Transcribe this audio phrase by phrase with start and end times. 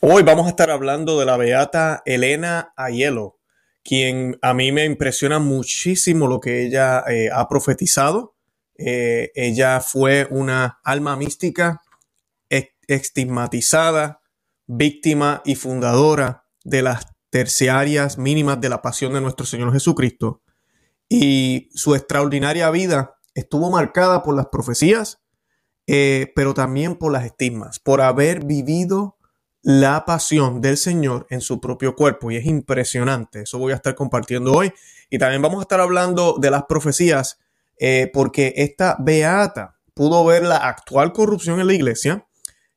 [0.00, 3.40] Hoy vamos a estar hablando de la beata Elena Ayelo,
[3.82, 8.36] quien a mí me impresiona muchísimo lo que ella eh, ha profetizado.
[8.76, 11.82] Eh, ella fue una alma mística
[12.86, 14.22] estigmatizada,
[14.68, 20.42] víctima y fundadora de las terciarias mínimas de la pasión de nuestro Señor Jesucristo.
[21.08, 25.20] Y su extraordinaria vida estuvo marcada por las profecías,
[25.88, 29.17] eh, pero también por las estigmas, por haber vivido
[29.68, 33.42] la pasión del Señor en su propio cuerpo y es impresionante.
[33.42, 34.72] Eso voy a estar compartiendo hoy.
[35.10, 37.38] Y también vamos a estar hablando de las profecías
[37.78, 42.26] eh, porque esta beata pudo ver la actual corrupción en la iglesia,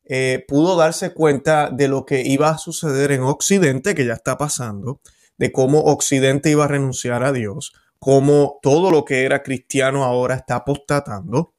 [0.04, 4.38] eh, pudo darse cuenta de lo que iba a suceder en Occidente, que ya está
[4.38, 5.00] pasando,
[5.38, 10.36] de cómo Occidente iba a renunciar a Dios, cómo todo lo que era cristiano ahora
[10.36, 11.54] está apostatando.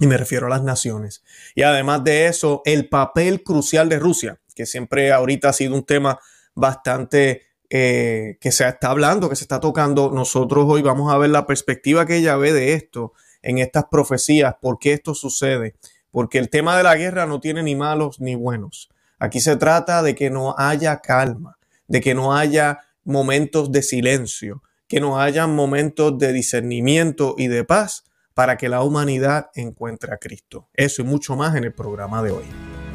[0.00, 1.24] Y me refiero a las naciones.
[1.54, 5.84] Y además de eso, el papel crucial de Rusia que siempre ahorita ha sido un
[5.84, 6.18] tema
[6.54, 10.10] bastante eh, que se está hablando, que se está tocando.
[10.10, 14.54] Nosotros hoy vamos a ver la perspectiva que ella ve de esto en estas profecías,
[14.60, 15.76] por qué esto sucede.
[16.10, 18.88] Porque el tema de la guerra no tiene ni malos ni buenos.
[19.18, 24.62] Aquí se trata de que no haya calma, de que no haya momentos de silencio,
[24.88, 30.18] que no haya momentos de discernimiento y de paz para que la humanidad encuentre a
[30.18, 30.68] Cristo.
[30.72, 32.85] Eso y mucho más en el programa de hoy.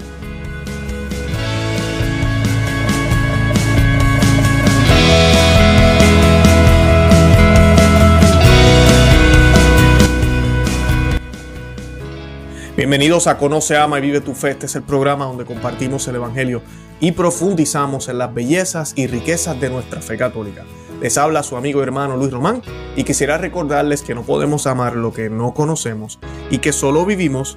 [12.82, 14.50] Bienvenidos a Conoce, Ama y Vive tu Fe.
[14.50, 16.64] Este es el programa donde compartimos el Evangelio
[17.00, 20.64] y profundizamos en las bellezas y riquezas de nuestra fe católica.
[21.00, 22.64] Les habla su amigo y hermano Luis Román
[22.96, 26.18] y quisiera recordarles que no podemos amar lo que no conocemos
[26.50, 27.56] y que solo vivimos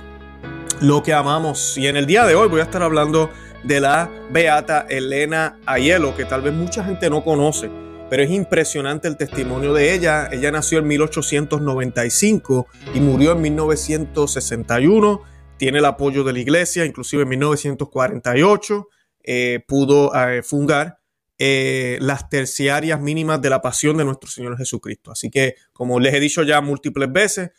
[0.83, 1.78] lo que amamos.
[1.78, 3.30] Y en el día de hoy voy a estar hablando
[3.62, 7.70] de la beata Elena Ayelo, que tal vez mucha gente no conoce
[8.08, 10.28] pero es impresionante el testimonio de ella.
[10.30, 15.23] Ella nació en 1895 y murió en 1961.
[15.56, 18.89] Tiene el apoyo de la iglesia, inclusive en 1948
[19.27, 20.98] eh, pudo eh, fundar
[21.39, 25.11] eh, las terciarias mínimas de la pasión de nuestro Señor Jesucristo.
[25.11, 27.50] Así que, como les he dicho ya múltiples veces,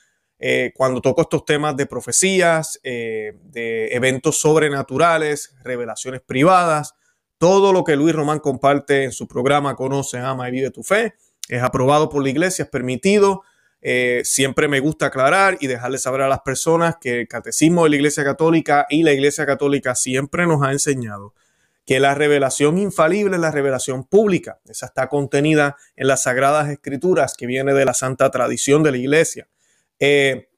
[0.76, 6.94] cuando toco estos temas de profecías, de eventos sobrenaturales, revelaciones privadas,
[7.46, 11.14] todo lo que Luis Román comparte en su programa Conoce, Ama y Vive tu Fe
[11.48, 13.44] es aprobado por la iglesia, es permitido.
[13.84, 17.92] Eh, siempre me gusta aclarar y dejarle saber a las personas que el catecismo de
[17.92, 21.36] la Iglesia Católica y la Iglesia Católica siempre nos ha enseñado
[21.86, 24.60] que la revelación infalible es la revelación pública.
[24.68, 28.98] Esa está contenida en las Sagradas Escrituras que viene de la santa tradición de la
[28.98, 29.48] Iglesia.
[30.00, 30.50] Eh,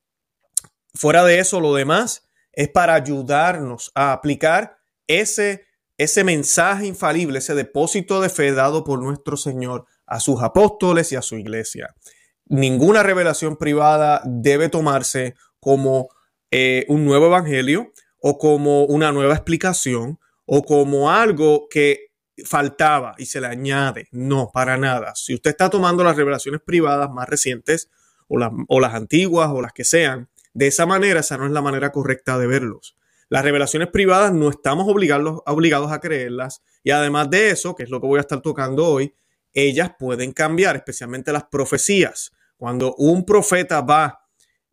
[0.96, 5.67] fuera de eso, lo demás es para ayudarnos a aplicar ese
[5.98, 11.16] ese mensaje infalible, ese depósito de fe dado por nuestro Señor a sus apóstoles y
[11.16, 11.96] a su iglesia.
[12.46, 16.10] Ninguna revelación privada debe tomarse como
[16.52, 17.92] eh, un nuevo evangelio
[18.22, 22.08] o como una nueva explicación o como algo que
[22.46, 24.08] faltaba y se le añade.
[24.12, 25.14] No, para nada.
[25.16, 27.90] Si usted está tomando las revelaciones privadas más recientes
[28.28, 31.52] o las, o las antiguas o las que sean, de esa manera, esa no es
[31.52, 32.97] la manera correcta de verlos.
[33.30, 38.00] Las revelaciones privadas no estamos obligados, a creerlas y además de eso, que es lo
[38.00, 39.14] que voy a estar tocando hoy,
[39.54, 42.32] ellas pueden cambiar, especialmente las profecías.
[42.56, 44.22] Cuando un profeta va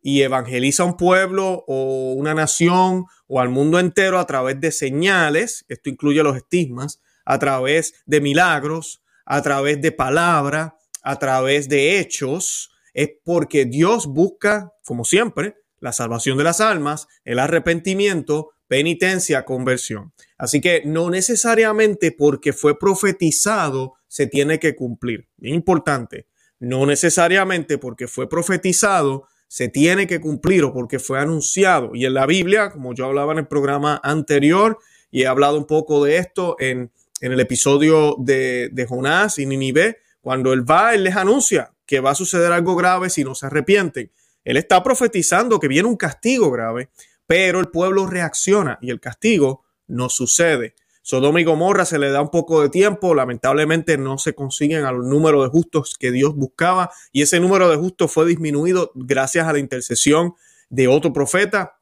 [0.01, 4.71] y evangeliza a un pueblo o una nación o al mundo entero a través de
[4.71, 11.67] señales, esto incluye los estigmas, a través de milagros, a través de palabra, a través
[11.67, 18.49] de hechos, es porque Dios busca, como siempre, la salvación de las almas, el arrepentimiento,
[18.67, 20.13] penitencia, conversión.
[20.35, 25.29] Así que no necesariamente porque fue profetizado se tiene que cumplir.
[25.41, 26.25] Importante.
[26.59, 31.91] No necesariamente porque fue profetizado se tiene que cumplir o porque fue anunciado.
[31.93, 34.79] Y en la Biblia, como yo hablaba en el programa anterior
[35.11, 36.91] y he hablado un poco de esto en,
[37.21, 42.11] el episodio de, de Jonás y Ninive, cuando él va, él les anuncia que va
[42.11, 44.11] a suceder algo grave si no se arrepienten.
[44.45, 46.89] Él está profetizando que viene un castigo grave,
[47.27, 50.75] pero el pueblo reacciona y el castigo no sucede.
[51.01, 55.07] Sodoma y Gomorra se le da un poco de tiempo, lamentablemente no se consiguen al
[55.07, 59.53] número de justos que Dios buscaba y ese número de justos fue disminuido gracias a
[59.53, 60.33] la intercesión
[60.69, 61.79] de otro profeta.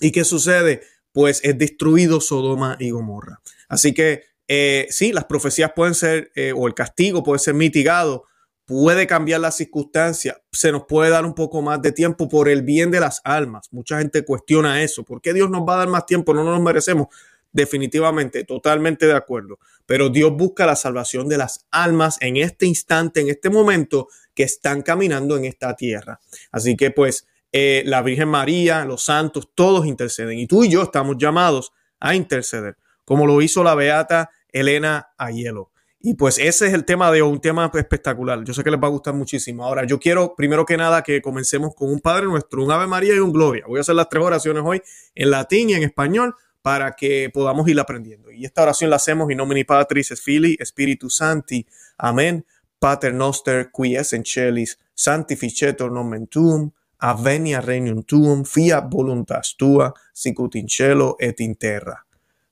[0.00, 0.82] ¿Y qué sucede?
[1.12, 3.40] Pues es destruido Sodoma y Gomorra.
[3.68, 8.24] Así que eh, sí, las profecías pueden ser, eh, o el castigo puede ser mitigado
[8.70, 12.62] puede cambiar la circunstancia, se nos puede dar un poco más de tiempo por el
[12.62, 13.66] bien de las almas.
[13.72, 15.02] Mucha gente cuestiona eso.
[15.02, 16.32] ¿Por qué Dios nos va a dar más tiempo?
[16.34, 17.08] No nos merecemos.
[17.52, 19.58] definitivamente, totalmente de acuerdo.
[19.84, 24.06] Pero Dios busca la salvación de las almas en este instante, en este momento
[24.36, 26.20] que están caminando en esta tierra.
[26.52, 30.38] Así que pues eh, la Virgen María, los santos, todos interceden.
[30.38, 35.72] Y tú y yo estamos llamados a interceder, como lo hizo la beata Elena Ayelo.
[36.02, 38.42] Y pues ese es el tema de un tema espectacular.
[38.44, 39.64] Yo sé que les va a gustar muchísimo.
[39.64, 43.14] Ahora, yo quiero primero que nada que comencemos con un Padre Nuestro, un Ave María
[43.14, 43.64] y un Gloria.
[43.68, 44.80] Voy a hacer las tres oraciones hoy
[45.14, 48.30] en latín y en español para que podamos ir aprendiendo.
[48.30, 51.66] Y esta oración la hacemos in nomine Patris, es Fili, Spiritus Santi.
[51.98, 52.46] Amén.
[52.78, 59.92] Pater noster, qui es en celis, sanctificetur nomen tuum, avenia regnum tuum, fiat voluntas tua,
[60.14, 62.06] sicut in cielo et in terra.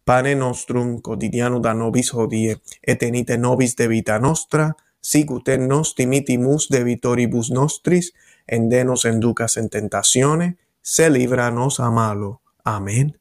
[0.08, 4.70] Pane nostrum quotidiano da nobis hodie, et enite nobis debita nostra,
[5.00, 8.14] sicut en nos dimitimus debitoribus nostris,
[8.46, 12.40] en denos enducas en tentatione, se libra nos a malo.
[12.64, 13.19] Amen.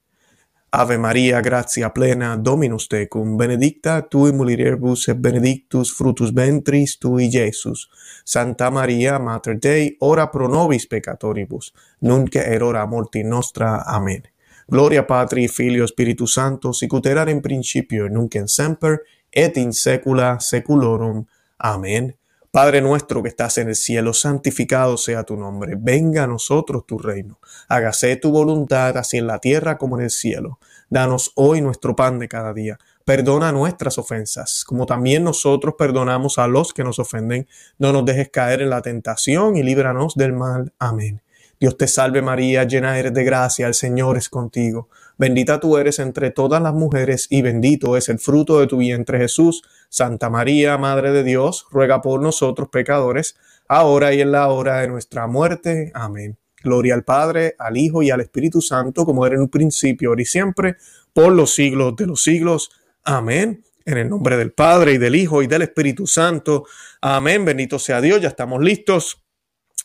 [0.72, 7.90] Ave Maria, gratia plena, Dominus tecum, benedicta tui mulieribus et benedictus fructus ventris tui, Iesus.
[8.24, 13.84] Santa Maria, Mater Dei, ora pro nobis peccatoribus, nunc et hora morti nostra.
[13.84, 14.37] Amen.
[14.68, 20.40] Gloria Patri, Filio, Spiritus Santo, sicut erat in principio, nunc en semper, et in secula
[20.40, 21.26] seculorum.
[21.58, 22.18] Amén.
[22.52, 25.76] Padre nuestro que estás en el cielo, santificado sea tu nombre.
[25.78, 27.40] Venga a nosotros tu reino.
[27.70, 30.60] Hágase tu voluntad, así en la tierra como en el cielo.
[30.90, 32.80] Danos hoy nuestro pan de cada día.
[33.06, 37.48] Perdona nuestras ofensas, como también nosotros perdonamos a los que nos ofenden.
[37.78, 40.74] No nos dejes caer en la tentación y líbranos del mal.
[40.80, 41.22] Amén.
[41.60, 44.90] Dios te salve María, llena eres de gracia, el Señor es contigo.
[45.18, 49.18] Bendita tú eres entre todas las mujeres y bendito es el fruto de tu vientre
[49.18, 49.64] Jesús.
[49.90, 53.38] Santa María, Madre de Dios, ruega por nosotros pecadores,
[53.68, 55.92] ahora y en la hora de nuestra muerte.
[55.96, 56.38] Amén.
[56.64, 60.22] Gloria al Padre, al Hijo y al Espíritu Santo, como era en un principio, ahora
[60.22, 60.76] y siempre,
[61.12, 62.70] por los siglos de los siglos.
[63.04, 63.64] Amén.
[63.84, 66.66] En el nombre del Padre y del Hijo y del Espíritu Santo.
[67.02, 67.46] Amén.
[67.46, 68.22] Bendito sea Dios.
[68.22, 69.24] Ya estamos listos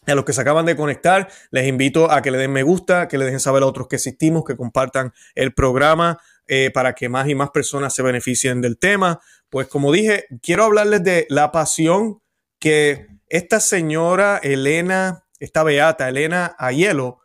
[0.07, 3.07] a los que se acaban de conectar, les invito a que le den me gusta,
[3.07, 7.09] que le dejen saber a otros que existimos, que compartan el programa eh, para que
[7.09, 9.21] más y más personas se beneficien del tema.
[9.49, 12.21] Pues como dije, quiero hablarles de la pasión
[12.59, 17.21] que esta señora Elena, esta beata Elena Ayelo,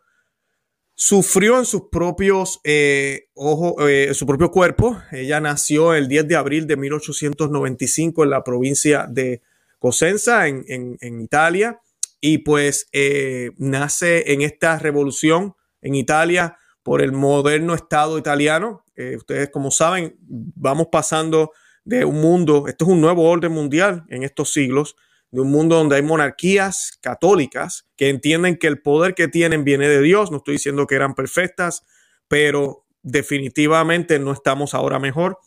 [0.94, 5.00] sufrió en sus propios eh, ojos, eh, su propio cuerpo.
[5.10, 9.42] Ella nació el 10 de abril de 1895 en la provincia de
[9.80, 11.80] Cosenza, en, en Italia
[12.20, 18.84] y pues eh, nace en esta revolución en Italia por el moderno Estado italiano.
[18.96, 21.52] Eh, ustedes como saben, vamos pasando
[21.84, 24.96] de un mundo, esto es un nuevo orden mundial en estos siglos,
[25.30, 29.88] de un mundo donde hay monarquías católicas que entienden que el poder que tienen viene
[29.88, 30.30] de Dios.
[30.30, 31.84] No estoy diciendo que eran perfectas,
[32.28, 35.38] pero definitivamente no estamos ahora mejor.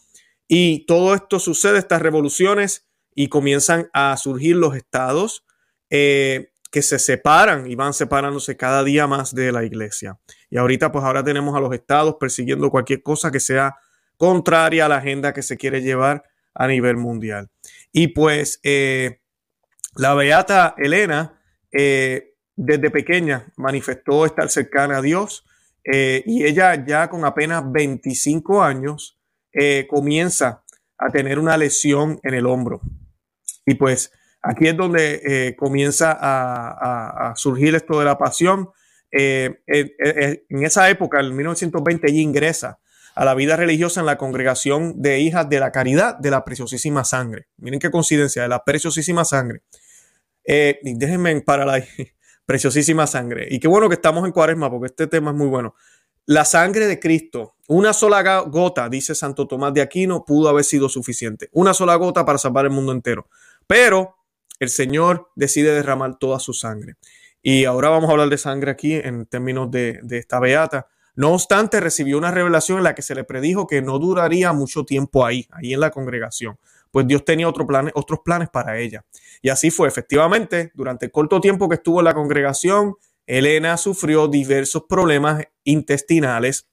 [0.47, 5.45] Y todo esto sucede, estas revoluciones, y comienzan a surgir los estados.
[5.89, 10.17] Eh, que se separan y van separándose cada día más de la iglesia.
[10.49, 13.75] Y ahorita pues ahora tenemos a los estados persiguiendo cualquier cosa que sea
[14.15, 16.23] contraria a la agenda que se quiere llevar
[16.53, 17.49] a nivel mundial.
[17.91, 19.19] Y pues eh,
[19.95, 21.41] la beata Elena
[21.71, 25.45] eh, desde pequeña manifestó estar cercana a Dios
[25.83, 29.17] eh, y ella ya con apenas 25 años
[29.89, 30.63] comienza
[30.97, 32.79] a tener una lesión en el hombro.
[33.65, 38.69] Y pues Aquí es donde eh, comienza a, surgir esto de la pasión.
[39.11, 42.79] Eh, eh, en esa época, en 1920, ella ingresa
[43.13, 47.03] a la vida religiosa en la congregación de hijas de la caridad de la preciosísima
[47.03, 47.47] sangre.
[47.57, 49.61] Miren qué coincidencia, de la preciosísima sangre.
[50.45, 51.83] déjenme para la
[52.45, 53.47] preciosísima sangre.
[53.51, 55.75] Y qué bueno que estamos en cuaresma porque este tema es muy bueno.
[56.25, 60.87] La sangre de Cristo, una sola gota, dice Santo Tomás de Aquino, pudo haber sido
[60.87, 61.49] suficiente.
[61.51, 63.27] Una sola gota para salvar el mundo entero.
[63.67, 64.20] Pero
[64.61, 66.93] el Señor decide derramar toda su sangre.
[67.41, 70.87] Y ahora vamos a hablar de sangre aquí en términos de, esta beata.
[71.15, 74.85] No obstante, recibió una revelación en la que se le predijo que no duraría mucho
[74.85, 76.59] tiempo ahí, ahí en la congregación,
[76.91, 79.03] pues Dios tenía otro otros planes para ella.
[79.41, 82.93] Y así fue, efectivamente, durante el corto tiempo que estuvo en la congregación,
[83.25, 86.67] Elena sufrió diversos problemas intestinales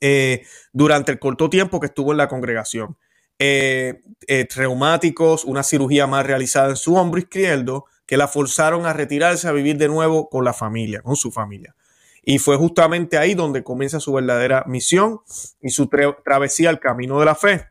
[0.00, 2.96] eh, durante el corto tiempo que estuvo en la congregación.
[3.38, 8.92] Eh, eh, traumáticos, una cirugía más realizada en su hombro izquierdo, que la forzaron a
[8.92, 11.74] retirarse a vivir de nuevo con la familia, con su familia.
[12.22, 15.20] Y fue justamente ahí donde comienza su verdadera misión
[15.62, 15.88] y su
[16.24, 17.68] travesía al camino de la fe.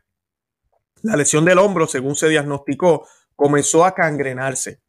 [1.02, 3.06] La lesión del hombro, según se diagnosticó,
[3.36, 4.80] comenzó a cangrenarse,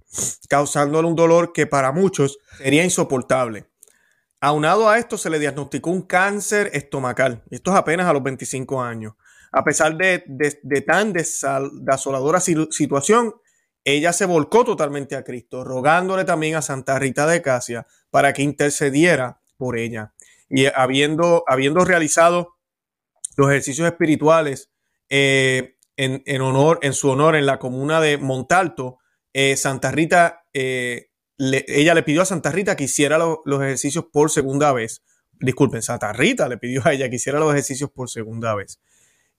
[0.48, 3.66] causándole un dolor que para muchos sería insoportable.
[4.42, 7.44] Aunado a esto, se le diagnosticó un cáncer estomacal.
[7.50, 9.14] Esto es apenas a los 25 años.
[9.52, 13.34] A pesar de, tan desoladora situación,
[13.84, 18.44] ella se volcó totalmente a Cristo, rogándole también a Santa Rita de Casia para que
[18.44, 20.14] intercediera por ella.
[20.50, 21.44] Y habiendo,
[21.86, 22.56] realizado
[23.38, 24.70] los ejercicios espirituales
[25.10, 29.00] eh, en, honor, en su honor en la comuna de Montalto,
[29.34, 34.30] eh, Santa Rita, eh, ella le pidió a Santa Rita que hiciera los ejercicios por
[34.30, 35.04] segunda vez.
[35.40, 38.80] Disculpen, Santa Rita le pidió a ella que hiciera los ejercicios por segunda vez.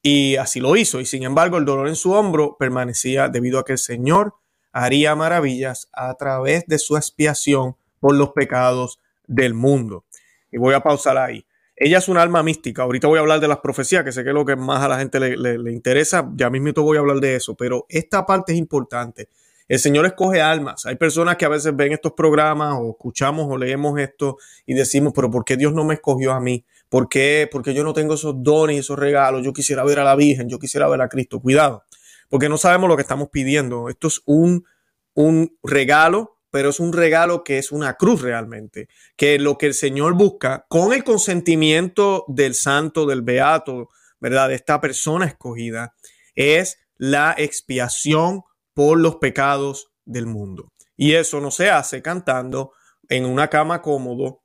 [0.02, 1.00] Y así lo hizo.
[1.00, 4.34] Y sin embargo, el dolor en su hombro permanecía debido a que el Señor
[4.72, 10.04] haría maravillas a través de su expiación por los pecados del mundo.
[10.50, 11.44] Y voy a pausar ahí.
[11.76, 12.82] Ella es un alma mística.
[12.82, 14.88] Ahorita voy a hablar de las profecías, que sé que es lo que más a
[14.88, 16.30] la gente le, interesa.
[16.34, 19.28] Ya mismo voy a hablar de eso, pero esta parte es importante.
[19.66, 20.84] El Señor escoge almas.
[20.84, 25.12] Hay personas que a veces ven estos programas o escuchamos o leemos esto y decimos,
[25.14, 26.64] pero ¿por qué Dios no me escogió a mí?
[26.90, 27.48] ¿Por qué?
[27.50, 29.42] Porque yo no tengo esos dones y esos regalos.
[29.42, 31.40] Yo quisiera ver a la Virgen, yo quisiera ver a Cristo.
[31.40, 31.84] Cuidado,
[32.28, 33.88] porque no sabemos lo que estamos pidiendo.
[33.88, 34.66] Esto es un,
[35.14, 39.74] un regalo pero es un regalo que es una cruz realmente, que lo que el
[39.74, 44.48] Señor busca con el consentimiento del santo, del beato, ¿verdad?
[44.48, 45.94] De esta persona escogida,
[46.34, 48.42] es la expiación
[48.74, 50.68] por los pecados del mundo.
[50.96, 52.72] Y eso no se hace cantando
[53.08, 54.42] en una cama cómodo,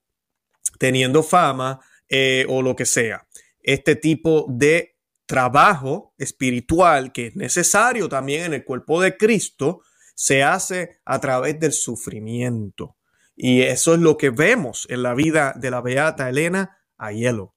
[0.80, 3.28] teniendo fama eh, o lo que sea.
[3.62, 4.96] Este tipo de
[5.26, 9.82] trabajo espiritual que es necesario también en el cuerpo de Cristo,
[10.14, 12.96] se hace a través del sufrimiento.
[13.36, 17.54] Y eso es lo que vemos en la vida de la beata Elena Ayelo.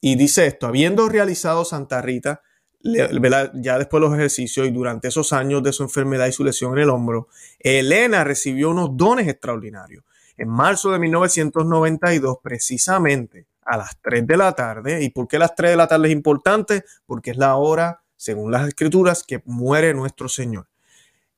[0.00, 2.42] y dice esto, habiendo realizado Santa Rita,
[2.82, 6.74] ya después de los ejercicios y durante esos años de su enfermedad y su lesión
[6.74, 7.28] en el hombro,
[7.58, 10.04] Elena recibió unos dones extraordinarios.
[10.36, 15.54] En marzo de 1992, precisamente a las 3 de la tarde, ¿y por qué las
[15.54, 16.84] 3 de la tarde es importante?
[17.06, 20.68] Porque es la hora, según las escrituras, que muere nuestro Señor.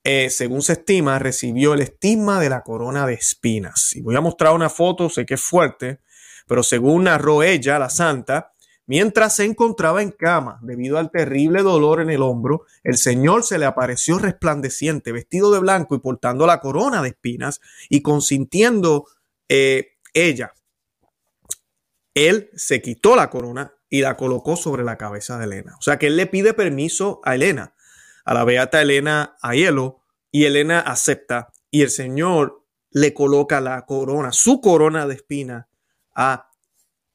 [0.02, 3.94] Eh, según se estima, recibió el estigma de la corona de espinas.
[3.96, 6.00] Y voy a mostrar una foto, sé que es fuerte,
[6.46, 8.52] pero según narró ella, la santa,
[8.86, 13.58] mientras se encontraba en cama debido al terrible dolor en el hombro, el Señor se
[13.58, 19.06] le apareció resplandeciente, vestido de blanco y portando la corona de espinas y consintiendo
[19.48, 20.54] eh, ella.
[22.14, 25.74] Él se quitó la corona y la colocó sobre la cabeza de Elena.
[25.78, 27.74] O sea que él le pide permiso a Elena
[28.26, 30.00] a la beata Elena Aiello
[30.30, 35.68] y Elena acepta y el Señor le coloca la corona, su corona de espina
[36.14, 36.50] a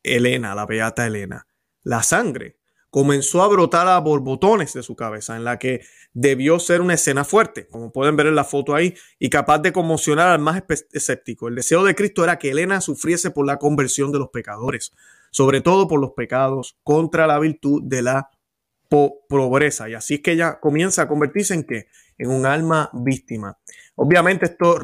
[0.04, 1.46] Elena, la beata Elena.
[1.84, 2.58] La sangre
[2.90, 5.82] comenzó a brotar a borbotones de su cabeza, en la que
[6.14, 9.72] debió ser una escena fuerte, como pueden ver en la foto ahí, y capaz de
[9.72, 10.62] conmocionar al más
[10.92, 11.48] escéptico.
[11.48, 14.92] El deseo de Cristo era que Elena sufriese por la conversión de los pecadores,
[15.32, 18.30] sobre todo por los pecados contra la virtud de la
[18.90, 19.88] pobreza.
[19.88, 21.88] Y así es que ella comienza a convertirse en qué?
[22.18, 23.58] En un alma víctima.
[23.96, 24.78] Obviamente esto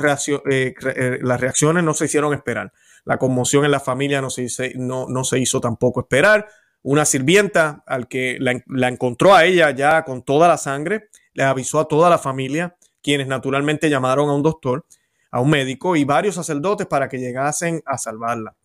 [0.49, 2.71] eh, eh, las reacciones no se hicieron esperar.
[3.03, 6.47] La conmoción en la familia no se, no, no se hizo tampoco esperar.
[6.83, 11.79] Una sirvienta al que la, encontró a ella ya con toda la sangre, le avisó
[11.79, 14.85] a toda la familia, quienes naturalmente llamaron a un doctor,
[15.31, 18.55] a un médico y varios sacerdotes para que llegasen a salvarla.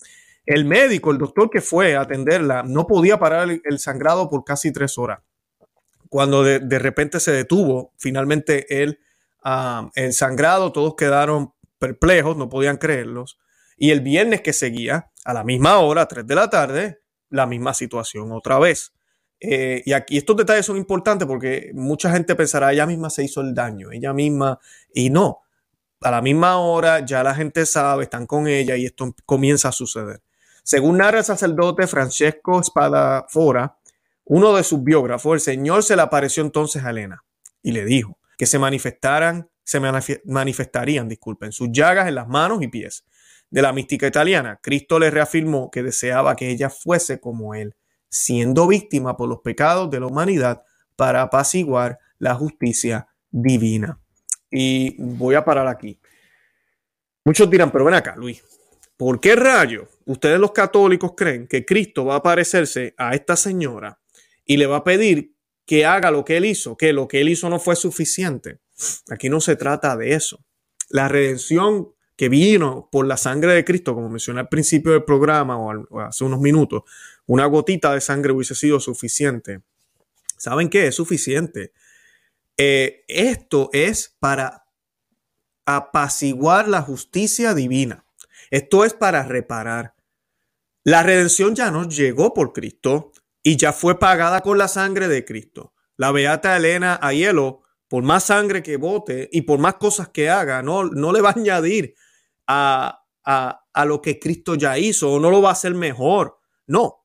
[0.46, 4.72] El médico, el doctor que fue a atenderla, no podía parar el sangrado por casi
[4.72, 5.20] tres horas
[6.12, 9.00] cuando de, repente se detuvo finalmente el,
[9.44, 13.38] ah, el sangrado, todos quedaron perplejos, no podían creerlos.
[13.78, 17.00] Y el viernes que seguía, a la misma hora, 3 de la tarde,
[17.32, 18.92] la misma situación otra vez.
[19.40, 23.40] Eh, y aquí estos detalles son importantes porque mucha gente pensará, ella misma se hizo
[23.40, 24.60] el daño, ella misma,
[24.94, 25.40] y no,
[26.00, 29.72] a la misma hora ya la gente sabe, están con ella y esto comienza a
[29.72, 30.22] suceder.
[30.62, 33.78] Según narra el sacerdote Francesco Espadafora,
[34.24, 37.24] uno de sus biógrafos, el Señor se le apareció entonces a Elena
[37.62, 39.80] y le dijo que se manifestaran, se
[40.24, 43.04] manifestarían, disculpen, sus llagas en las manos y pies.
[43.52, 47.74] De la mística italiana, Cristo le reafirmó que deseaba que ella fuese como él,
[48.08, 50.62] siendo víctima por los pecados de la humanidad
[50.96, 54.00] para apaciguar la justicia divina.
[54.50, 56.00] Y voy a parar aquí.
[57.26, 58.42] Muchos dirán, pero ven acá, Luis,
[58.96, 64.00] ¿por qué rayo ustedes los católicos creen que Cristo va a parecerse a esta señora
[64.46, 65.34] y le va a pedir
[65.66, 68.60] que haga lo que él hizo, que lo que él hizo no fue suficiente.
[69.10, 70.42] Aquí no se trata de eso.
[70.88, 75.56] La redención que vino por la sangre de Cristo, como mencioné al principio del programa
[75.58, 76.82] o, hace unos minutos,
[77.26, 79.62] una gotita de sangre hubiese sido suficiente.
[80.36, 80.88] ¿Saben qué?
[80.88, 81.72] Es suficiente.
[82.56, 84.66] Eh, esto es para
[85.64, 88.04] apaciguar la justicia divina.
[88.50, 89.94] Esto es para reparar.
[90.84, 95.24] La redención ya nos llegó por Cristo y ya fue pagada con la sangre de
[95.24, 95.72] Cristo.
[95.96, 100.62] La beata Elena Ayelo, por más sangre que bote y por más cosas que haga,
[100.62, 101.94] no, no le va a añadir
[102.46, 106.38] a, a, a lo que Cristo ya hizo o no lo va a hacer mejor.
[106.66, 107.02] No,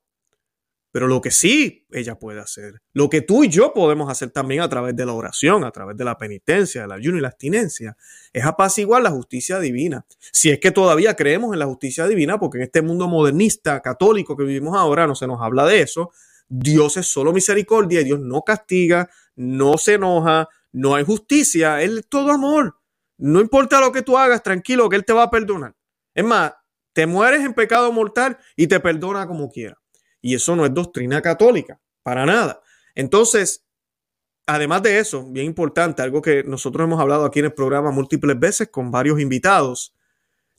[0.90, 4.62] pero lo que sí ella puede hacer, lo que tú y yo podemos hacer también
[4.62, 7.96] a través de la oración, a través de la penitencia, el ayuno y la abstinencia,
[8.32, 10.06] es apaciguar la justicia divina.
[10.32, 14.36] Si es que todavía creemos en la justicia divina, porque en este mundo modernista, católico
[14.36, 16.10] que vivimos ahora, no se nos habla de eso,
[16.48, 22.08] Dios es solo misericordia, Dios no castiga, no se enoja, no hay justicia, Él es
[22.08, 22.77] todo amor.
[23.18, 25.74] No importa lo que tú hagas, tranquilo, que Él te va a perdonar.
[26.14, 26.52] Es más,
[26.92, 29.78] te mueres en pecado mortal y te perdona como quiera.
[30.20, 32.60] Y eso no es doctrina católica, para nada.
[32.94, 33.64] Entonces,
[34.46, 38.38] además de eso, bien importante, algo que nosotros hemos hablado aquí en el programa múltiples
[38.38, 39.94] veces con varios invitados,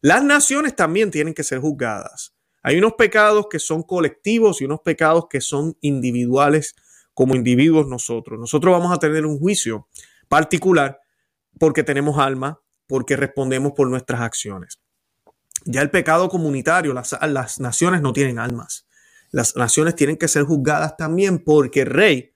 [0.01, 2.33] las naciones también tienen que ser juzgadas.
[2.61, 6.75] Hay unos pecados que son colectivos y unos pecados que son individuales
[7.13, 8.39] como individuos nosotros.
[8.39, 9.87] Nosotros vamos a tener un juicio
[10.29, 10.99] particular
[11.59, 14.79] porque tenemos alma, porque respondemos por nuestras acciones.
[15.65, 18.87] Ya el pecado comunitario, las, las naciones no tienen almas
[19.31, 22.33] las naciones tienen que ser juzgadas también porque rey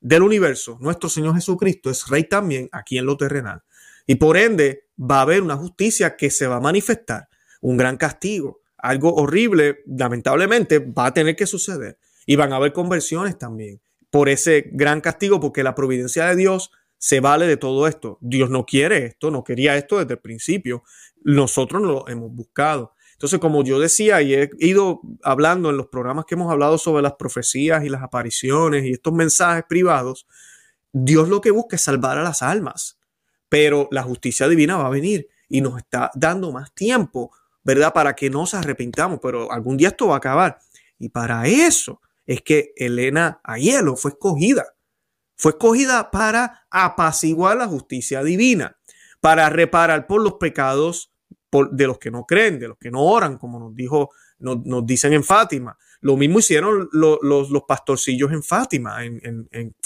[0.00, 3.62] del universo, nuestro Señor Jesucristo, es rey también aquí en lo terrenal.
[4.06, 7.28] Y por ende va a haber una justicia que se va a manifestar,
[7.62, 11.98] un gran castigo, algo horrible, lamentablemente, va a tener que suceder.
[12.26, 16.70] Y van a haber conversiones también por ese gran castigo, porque la providencia de Dios
[17.04, 18.16] se vale de todo esto.
[18.22, 20.84] Dios no quiere esto, no quería esto desde el principio.
[21.22, 22.94] Nosotros lo hemos buscado.
[23.12, 27.02] Entonces, como yo decía y he ido hablando en los programas que hemos hablado sobre
[27.02, 30.26] las profecías y las apariciones y estos mensajes privados,
[30.94, 32.98] Dios lo que busca es salvar a las almas,
[33.50, 37.32] pero la justicia divina va a venir y nos está dando más tiempo,
[37.64, 37.92] ¿verdad?
[37.92, 40.58] Para que nos arrepintamos, pero algún día esto va a acabar.
[40.98, 44.73] Y para eso es que Elena Ayelo fue escogida.
[45.44, 48.78] Fue escogida para apaciguar la justicia divina,
[49.20, 51.12] para reparar por los pecados
[51.70, 55.12] de los que no creen, de los que no oran, como nos dijo, nos, dicen
[55.12, 55.76] en Fátima.
[56.00, 58.96] Lo mismo hicieron los, los, pastorcillos en Fátima,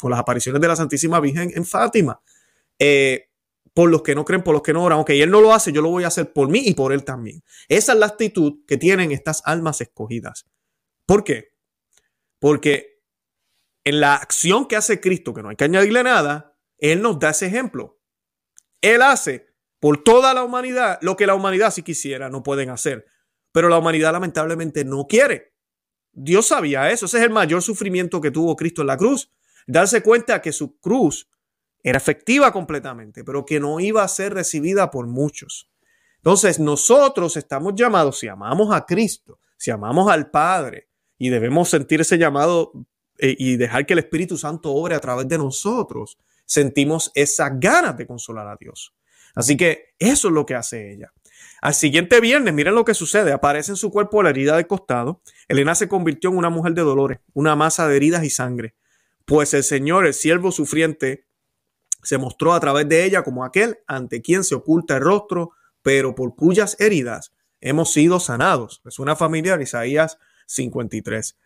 [0.00, 2.20] con las apariciones de la Santísima Virgen en Fátima.
[2.78, 3.24] Eh,
[3.74, 5.00] por los que no creen, por los que no oran.
[5.00, 7.02] Ok, él no lo hace, yo lo voy a hacer por mí y por él
[7.02, 7.42] también.
[7.66, 10.46] Esa es la actitud que tienen estas almas escogidas.
[11.04, 11.48] ¿Por qué?
[12.38, 12.97] Porque
[13.88, 17.30] en la acción que hace Cristo, que no hay que añadirle nada, Él nos da
[17.30, 17.98] ese ejemplo.
[18.82, 19.46] Él hace
[19.80, 23.06] por toda la humanidad lo que la humanidad si quisiera no pueden hacer.
[23.50, 25.54] Pero la humanidad lamentablemente no quiere.
[26.12, 27.06] Dios sabía eso.
[27.06, 29.32] Ese es el mayor sufrimiento que tuvo Cristo en la cruz.
[29.66, 31.30] Darse cuenta que su cruz
[31.82, 35.70] era efectiva completamente, pero que no iba a ser recibida por muchos.
[36.16, 42.02] Entonces nosotros estamos llamados, si amamos a Cristo, si amamos al Padre, y debemos sentir
[42.02, 42.72] ese llamado
[43.18, 47.96] eh, y dejar que el Espíritu Santo obre a través de nosotros, sentimos esas ganas
[47.96, 48.94] de consolar a Dios.
[49.34, 51.12] Así que eso es lo que hace ella.
[51.60, 53.32] Al siguiente viernes, miren lo que sucede.
[53.32, 55.20] Aparece en su cuerpo la herida del costado.
[55.48, 58.74] Elena se convirtió en una mujer de dolores, una masa de heridas y sangre.
[59.24, 61.26] Pues el Señor, el siervo sufriente,
[62.02, 65.50] se mostró a través de ella como aquel ante quien se oculta el rostro,
[65.82, 68.80] pero por cuyas heridas hemos sido sanados.
[68.84, 71.36] Es una familiar, Isaías 53.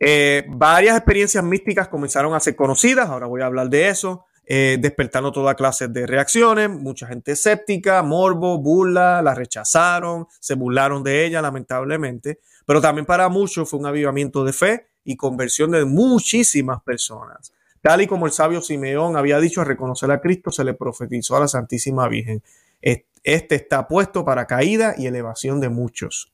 [0.00, 4.24] Eh, varias experiencias místicas comenzaron a ser conocidas, ahora voy a hablar de eso.
[4.46, 11.02] Eh, despertando toda clase de reacciones, mucha gente escéptica, morbo, burla, la rechazaron, se burlaron
[11.02, 15.86] de ella lamentablemente, pero también para muchos fue un avivamiento de fe y conversión de
[15.86, 17.54] muchísimas personas.
[17.80, 21.36] Tal y como el sabio Simeón había dicho, al reconocer a Cristo se le profetizó
[21.36, 22.42] a la Santísima Virgen.
[22.82, 26.32] Este está puesto para caída y elevación de muchos.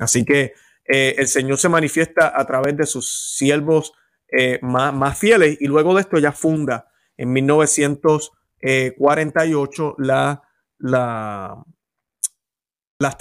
[0.00, 0.54] Así que
[0.88, 3.92] eh, el Señor se manifiesta a través de sus siervos
[4.28, 10.42] eh, más, más, fieles y luego de esto ya funda en 1948 la,
[10.78, 11.62] la,
[12.98, 13.16] las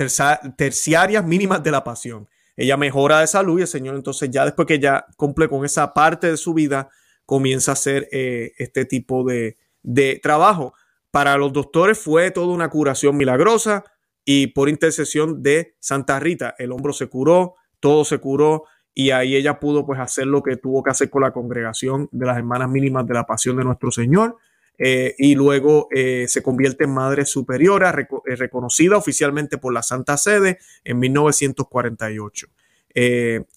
[0.57, 2.27] terciarias mínimas de la pasión.
[2.57, 5.93] Ella mejora de salud y el Señor entonces ya después que ya cumple con esa
[5.93, 6.89] parte de su vida,
[7.25, 10.73] comienza a hacer eh, este tipo de, de trabajo.
[11.11, 13.83] Para los doctores fue toda una curación milagrosa
[14.25, 19.35] y por intercesión de Santa Rita, el hombro se curó, todo se curó, y ahí
[19.35, 22.69] ella pudo pues hacer lo que tuvo que hacer con la congregación de las hermanas
[22.69, 24.37] mínimas de la pasión de nuestro Señor.
[24.77, 30.17] Eh, y luego eh, se convierte en madre superiora, eh, reconocida oficialmente por la Santa
[30.17, 32.47] Sede en 1948.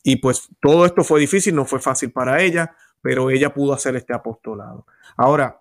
[0.02, 3.94] y pues todo esto fue difícil, no fue fácil para ella, pero ella pudo hacer
[3.94, 4.87] este apostolado.
[5.16, 5.61] Ahora,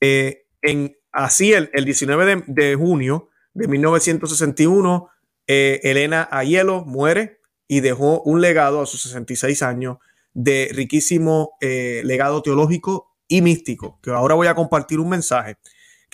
[0.00, 5.08] en, así el, 19 de, de junio de 1961,
[5.46, 9.98] eh, Elena Ayelo muere y dejó un legado a sus 66 años
[10.32, 15.56] de riquísimo eh, legado teológico y místico, que ahora voy a compartir un mensaje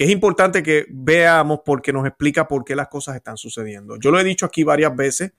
[0.01, 3.99] que es importante que veamos porque nos explica por qué las cosas están sucediendo.
[3.99, 5.35] Yo lo he dicho aquí varias veces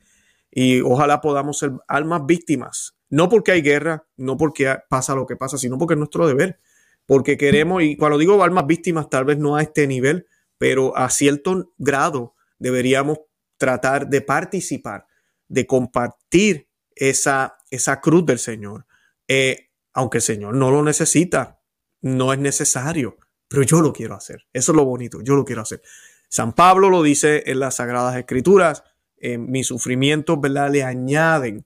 [0.52, 5.36] y ojalá podamos ser almas víctimas, no porque hay guerra, no porque pasa lo que
[5.36, 6.60] pasa, sino porque es nuestro deber,
[7.08, 10.28] porque queremos, y cuando digo almas víctimas, tal vez no a este nivel,
[10.62, 13.18] pero a cierto grado deberíamos
[13.58, 15.08] tratar de participar,
[15.48, 18.86] de compartir esa, esa cruz del Señor.
[19.28, 21.60] Eh, aunque el Señor no lo necesita,
[22.02, 24.46] no es necesario, pero yo lo quiero hacer.
[24.54, 25.82] Eso es lo bonito, yo lo quiero hacer.
[26.30, 28.84] San Pablo lo dice en las Sagradas Escrituras,
[29.18, 30.70] en mis sufrimientos, ¿verdad?
[30.70, 31.66] Le añaden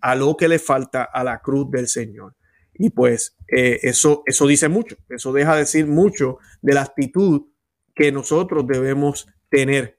[0.00, 2.34] a lo que le falta a la cruz del Señor.
[2.74, 7.51] Y pues eh, eso, eso dice mucho, eso deja decir mucho de la actitud
[7.94, 9.98] que nosotros debemos tener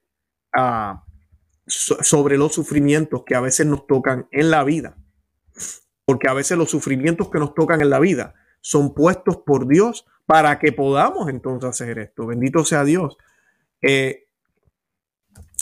[0.58, 0.98] uh,
[1.66, 4.98] sobre los sufrimientos que a veces nos tocan en la vida.
[6.06, 10.06] Porque a veces los sufrimientos que nos tocan en la vida son puestos por Dios
[10.26, 12.26] para que podamos entonces hacer esto.
[12.26, 13.18] Bendito sea Dios.
[13.82, 14.28] Eh,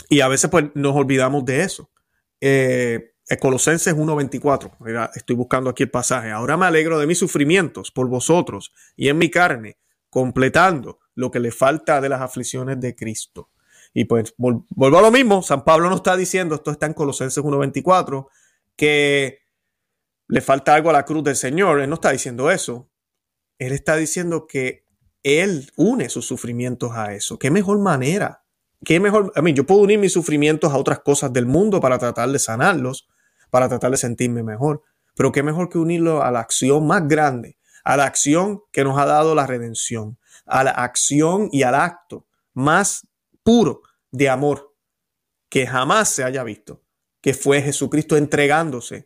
[0.10, 1.90] y a veces pues nos olvidamos de eso.
[2.40, 6.32] Eh, Colosenses 1.24, estoy buscando aquí el pasaje.
[6.32, 9.78] Ahora me alegro de mis sufrimientos por vosotros y en mi carne,
[10.12, 13.50] completando lo que le falta de las aflicciones de Cristo.
[13.94, 17.44] Y pues vuelvo a lo mismo, San Pablo no está diciendo, esto está en Colosenses
[17.44, 18.28] 1.24,
[18.76, 19.40] que
[20.28, 21.82] le falta algo a la cruz del Señor.
[21.82, 22.90] Él no está diciendo eso.
[23.58, 24.86] Él está diciendo que
[25.24, 27.38] Él une sus sufrimientos a eso.
[27.38, 28.44] ¿Qué mejor manera?
[28.84, 29.32] ¿Qué mejor?
[29.36, 32.40] A mí, yo puedo unir mis sufrimientos a otras cosas del mundo para tratar de
[32.40, 33.08] sanarlos,
[33.50, 34.84] para tratar de sentirme mejor.
[35.16, 39.00] Pero qué mejor que unirlo a la acción más grande, a la acción que nos
[39.00, 43.08] ha dado la redención, a la acción y al acto más
[43.44, 44.76] puro de amor
[45.50, 46.84] que jamás se haya visto,
[47.22, 49.06] que fue Jesucristo entregándose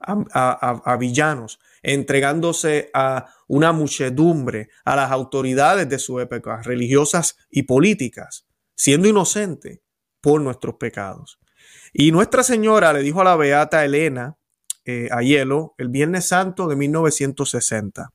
[0.00, 8.46] a, villanos, entregándose a una muchedumbre, a las autoridades de su época, religiosas y políticas,
[8.74, 9.82] siendo inocente
[10.20, 11.40] por nuestros pecados.
[11.92, 14.36] Y Nuestra Señora le dijo a la beata Elena
[14.90, 18.10] eh, a Hielo el Viernes Santo de 1960,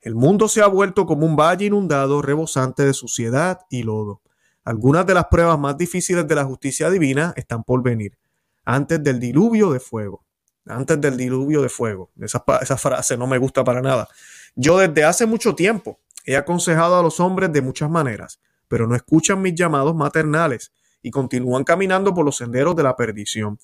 [0.00, 4.22] el mundo se ha vuelto como un valle inundado, rebosante de suciedad y lodo.
[4.64, 8.16] Algunas de las pruebas más difíciles de la justicia divina están por venir,
[8.64, 10.24] antes del diluvio de fuego.
[10.64, 12.10] Antes del diluvio de fuego.
[12.18, 14.08] Esa, esa frase no me gusta para nada.
[14.54, 18.96] Yo desde hace mucho tiempo he aconsejado a los hombres de muchas maneras, pero no
[18.96, 23.58] escuchan mis llamados maternales y continúan caminando por los senderos de la perdición.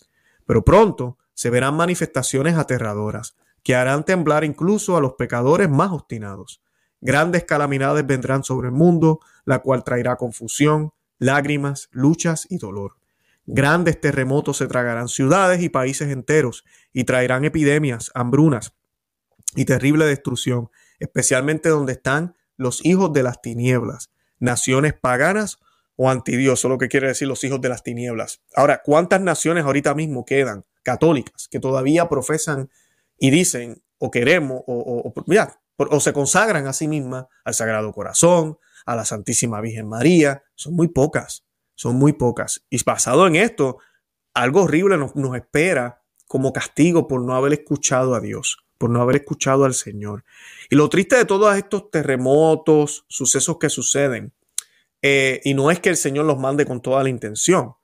[0.44, 6.62] Pero pronto se verán manifestaciones aterradoras que harán temblar incluso a los pecadores más obstinados.
[7.00, 12.96] Grandes calamidades vendrán sobre el mundo, la cual traerá confusión, lágrimas, luchas y dolor.
[13.46, 18.72] Grandes terremotos se tragarán ciudades y países enteros y traerán epidemias, hambrunas
[19.56, 25.58] y terrible destrucción, especialmente donde están los hijos de las tinieblas, naciones paganas
[25.96, 28.42] o antidios, lo que quiere decir los hijos de las tinieblas.
[28.54, 32.70] Ahora, ¿cuántas naciones ahorita mismo quedan católicas que todavía profesan
[33.18, 35.12] y dicen o queremos o,
[36.00, 40.42] se consagran a sí mismas al Sagrado Corazón, a la Santísima Virgen María.
[40.54, 42.64] Son muy pocas, son muy pocas.
[42.70, 43.78] Y basado en esto,
[44.34, 49.00] algo horrible nos, nos espera como castigo por no haber escuchado a Dios, por no
[49.00, 50.24] haber escuchado al Señor.
[50.70, 54.32] Y lo triste de todos estos terremotos, sucesos que suceden,
[55.02, 57.74] eh, y no es que el Señor los mande con toda la intención,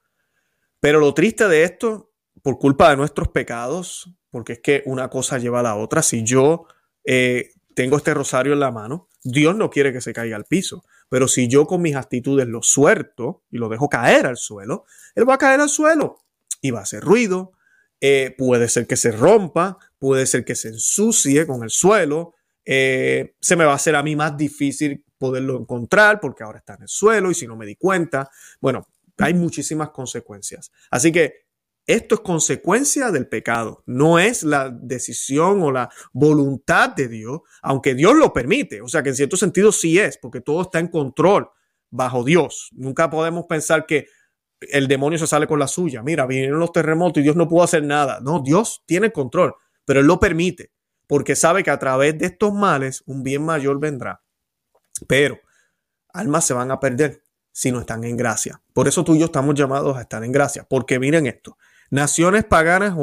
[0.81, 5.39] pero lo triste de esto, por culpa de nuestros pecados, porque es que una cosa
[5.39, 6.67] lleva a la otra, si yo
[7.05, 10.85] eh, tengo este rosario en la mano, Dios no quiere que se caiga al piso.
[11.09, 15.29] Pero si yo con mis actitudes lo suelto y lo dejo caer al suelo, él
[15.29, 16.19] va a caer al suelo
[16.61, 17.53] y va a hacer ruido.
[18.01, 22.35] Eh, puede ser que se rompa, puede ser que se ensucie con el suelo.
[22.65, 26.75] Eh, se me va a hacer a mí más difícil poderlo encontrar porque ahora está
[26.75, 28.31] en el suelo y si no me di cuenta.
[28.61, 30.71] Bueno, hay muchísimas consecuencias.
[30.91, 31.48] Así que
[31.89, 37.95] esto es consecuencia del pecado, no es la decisión o la voluntad de Dios, aunque
[37.95, 38.83] Dios lo permite.
[38.83, 41.49] O sea que en cierto sentido sí es, porque todo está en control
[41.89, 42.69] bajo Dios.
[42.73, 44.07] Nunca podemos pensar que
[44.61, 46.03] el demonio se sale con la suya.
[46.03, 48.21] Mira, vinieron los terremotos y Dios no pudo hacer nada.
[48.21, 49.55] No, Dios tiene control,
[49.87, 50.73] pero Él lo permite,
[51.07, 54.23] porque sabe que a través de estos males un bien mayor vendrá.
[55.07, 55.41] Pero
[56.13, 58.61] almas se van a perder si no están en gracia.
[58.75, 61.57] Por eso tú y yo estamos llamados a estar en gracia, porque miren esto
[61.91, 62.95] naciones paganas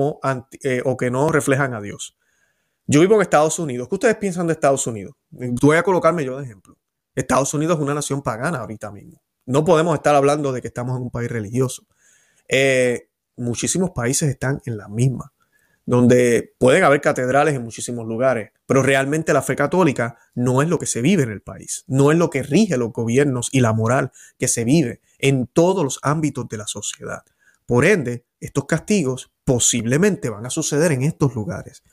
[0.63, 2.17] eh, o, que no reflejan a Dios.
[2.88, 3.88] Yo vivo en Estados Unidos.
[3.88, 5.15] ¿Qué ustedes piensan de Estados Unidos?
[5.32, 6.78] Voy a colocarme yo de ejemplo.
[7.15, 9.21] Estados Unidos es una nación pagana ahorita mismo.
[9.45, 11.88] No podemos estar hablando de que estamos en un país religioso.
[12.48, 15.34] Eh, muchísimos países están en la misma,
[15.86, 20.80] donde pueden haber catedrales en muchísimos lugares, pero realmente la fe católica no es lo
[20.80, 23.74] que se vive en el país, no es lo que rige los gobiernos y la
[23.74, 27.24] moral que se vive en todos los ámbitos de la sociedad.
[27.65, 31.84] Por ende, estos castigos posiblemente van a suceder en estos lugares.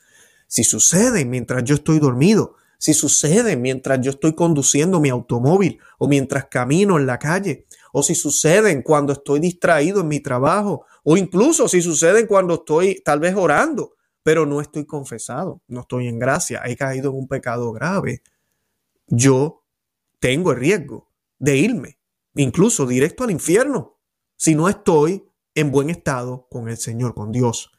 [0.47, 6.07] Si sucede mientras yo estoy dormido, si sucede mientras yo estoy conduciendo mi automóvil o
[6.07, 11.15] mientras camino en la calle, o si suceden cuando estoy distraído en mi trabajo, o
[11.15, 16.19] incluso si suceden cuando estoy tal vez orando, pero no estoy confesado, no estoy en
[16.19, 18.21] gracia, he caído en un pecado grave,
[19.07, 19.63] yo
[20.19, 21.09] tengo el riesgo
[21.39, 21.97] de irme,
[22.35, 23.97] incluso directo al infierno,
[24.35, 25.23] si no estoy
[25.55, 27.71] en buen estado con el Señor, con Dios.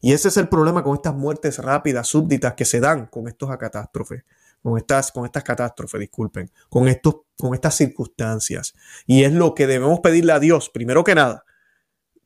[0.00, 3.54] Y ese es el problema con estas muertes rápidas, súbditas que se dan con estos
[3.56, 4.24] catástrofes,
[4.62, 8.74] con estas, con estas catástrofes, disculpen, con, estos, con estas circunstancias.
[9.06, 11.44] Y es lo que debemos pedirle a Dios, primero que nada,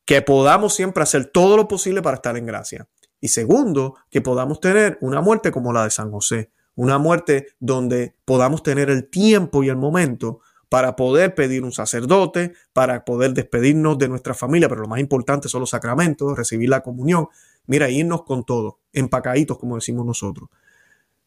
[0.04, 2.86] que podamos siempre hacer todo lo posible para estar en gracia.
[3.20, 8.14] Y segundo, que podamos tener una muerte como la de San José, una muerte donde
[8.24, 10.40] podamos tener el tiempo y el momento
[10.74, 15.48] para poder pedir un sacerdote, para poder despedirnos de nuestra familia, pero lo más importante
[15.48, 17.28] son los sacramentos, recibir la comunión,
[17.66, 20.48] mira, irnos con todo, empacaditos, como decimos nosotros.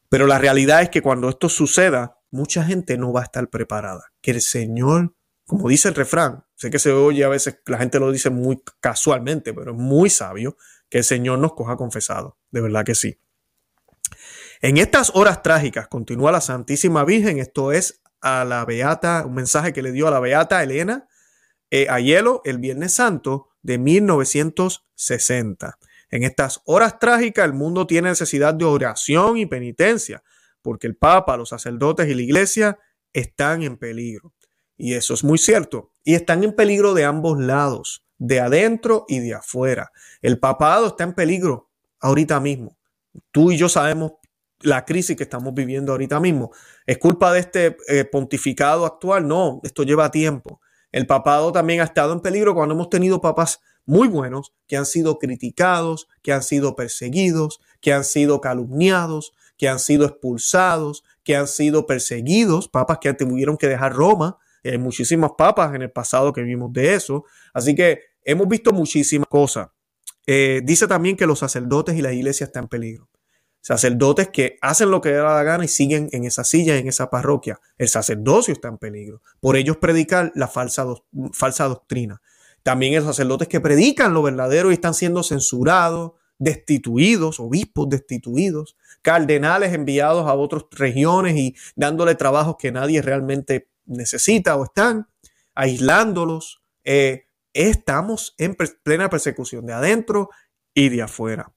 [0.09, 4.11] Pero la realidad es que cuando esto suceda, mucha gente no va a estar preparada.
[4.19, 5.13] Que el Señor,
[5.45, 8.61] como dice el refrán, sé que se oye a veces, la gente lo dice muy
[8.81, 10.57] casualmente, pero es muy sabio,
[10.89, 12.35] que el Señor nos coja confesado.
[12.51, 13.17] De verdad que sí.
[14.61, 19.73] En estas horas trágicas, continúa la Santísima Virgen, esto es a la Beata, un mensaje
[19.73, 21.07] que le dio a la Beata Elena
[21.69, 25.77] eh, Ayelo el Viernes Santo de 1960.
[26.09, 30.23] En estas horas trágicas el mundo tiene necesidad de oración y penitencia,
[30.61, 32.79] porque el Papa, los sacerdotes y la Iglesia
[33.11, 34.33] están en peligro.
[34.77, 35.91] Y eso es muy cierto.
[36.03, 39.91] Y están en peligro de ambos lados, de adentro y de afuera.
[40.21, 42.77] El papado está en peligro ahorita mismo.
[43.31, 44.13] Tú y yo sabemos
[44.61, 46.51] la crisis que estamos viviendo ahorita mismo.
[46.85, 49.27] ¿Es culpa de este eh, pontificado actual?
[49.27, 50.61] No, esto lleva tiempo.
[50.91, 54.85] El papado también ha estado en peligro cuando hemos tenido papas muy buenos que han
[54.85, 61.35] sido criticados, que han sido perseguidos, que han sido calumniados, que han sido expulsados, que
[61.35, 64.37] han sido perseguidos, papas que tuvieron que dejar Roma.
[64.63, 67.25] Hay muchísimas papas en el pasado que vimos de eso.
[67.53, 69.69] Así que hemos visto muchísimas cosas.
[70.25, 73.09] Eh, dice también que los sacerdotes y la iglesia están en peligro
[73.61, 77.09] sacerdotes que hacen lo que da la gana y siguen en esa silla, en esa
[77.09, 77.59] parroquia.
[77.77, 79.21] El sacerdocio está en peligro.
[79.39, 80.85] Por ellos predicar la falsa,
[81.33, 82.21] falsa doctrina.
[82.63, 89.73] También los sacerdotes que predican lo verdadero y están siendo censurados, destituidos, obispos destituidos, cardenales
[89.73, 95.07] enviados a otras regiones y dándole trabajos que nadie realmente necesita o están
[95.55, 96.61] aislándolos.
[96.83, 100.29] Eh, estamos en plena persecución de adentro
[100.73, 101.51] y de afuera.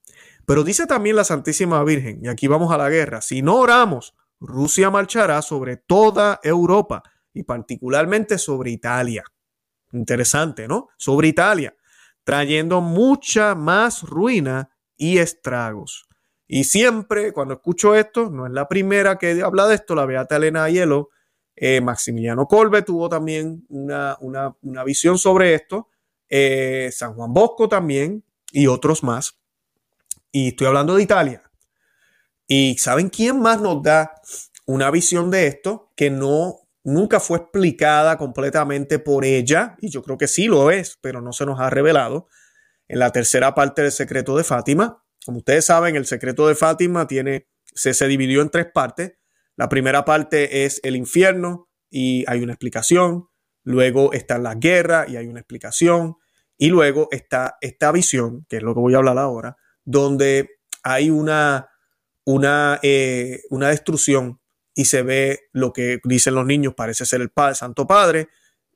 [0.50, 4.16] Pero dice también la Santísima Virgen, y aquí vamos a la guerra, si no oramos,
[4.40, 9.22] Rusia marchará sobre toda Europa y particularmente sobre Italia.
[9.92, 10.88] Interesante, ¿no?
[10.96, 11.76] Sobre Italia,
[12.24, 16.08] trayendo mucha más ruina y estragos.
[16.48, 20.34] Y siempre, cuando escucho esto, no es la primera que habla de esto, la Beata
[20.34, 21.10] Elena Hielo,
[21.54, 24.18] eh, Maximiliano Colbe tuvo también una,
[24.84, 25.90] visión sobre esto,
[26.28, 29.39] eh, San Juan Bosco también y otros más.
[30.32, 31.42] Y estoy hablando de Italia.
[32.46, 34.20] ¿Y saben quién más nos da
[34.66, 39.76] una visión de esto que no nunca fue explicada completamente por ella?
[39.80, 42.28] Y yo creo que sí lo es, pero no se nos ha revelado.
[42.88, 47.06] En la tercera parte del secreto de Fátima, como ustedes saben, el secreto de Fátima
[47.06, 49.12] tiene, se, se dividió en tres partes.
[49.56, 53.28] La primera parte es el infierno y hay una explicación.
[53.62, 56.16] Luego está la guerra y hay una explicación.
[56.56, 59.56] Y luego está esta visión, que es lo que voy a hablar ahora,
[59.90, 61.68] donde hay una,
[62.24, 64.40] una, eh, una destrucción
[64.74, 68.29] y se ve lo que dicen los niños, parece ser el Padre, Santo Padre,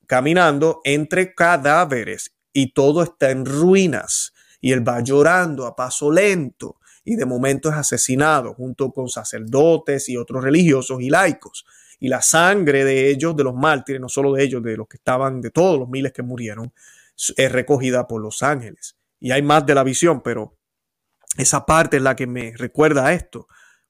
[0.07, 6.81] caminando entre cadáveres y todo está en ruinas y él va llorando a paso lento
[7.05, 11.65] y de momento es asesinado junto con sacerdotes y otros religiosos y laicos.
[12.01, 14.97] Y la sangre de ellos, de los mártires, no solo de ellos, de los que
[14.97, 16.73] estaban, de todos los miles que murieron,
[17.37, 18.97] es recogida por los ángeles.
[19.21, 20.57] Y hay más de la visión, pero
[21.37, 23.49] esa parte es la que me recuerda esto.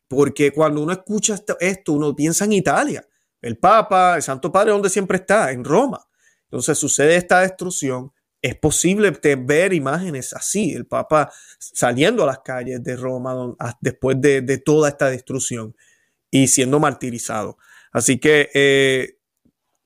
[0.09, 3.07] Porque cuando uno escucha esto, uno piensa en Italia.
[3.41, 6.07] El Papa, el Santo Padre, donde siempre está, en Roma.
[6.45, 8.13] Entonces sucede esta destrucción.
[8.41, 14.59] Es posible ver imágenes así, el Papa saliendo a las calles de Roma después de,
[14.59, 15.75] toda esta destrucción
[16.31, 17.57] y siendo martirizado.
[17.91, 19.19] Así que eh,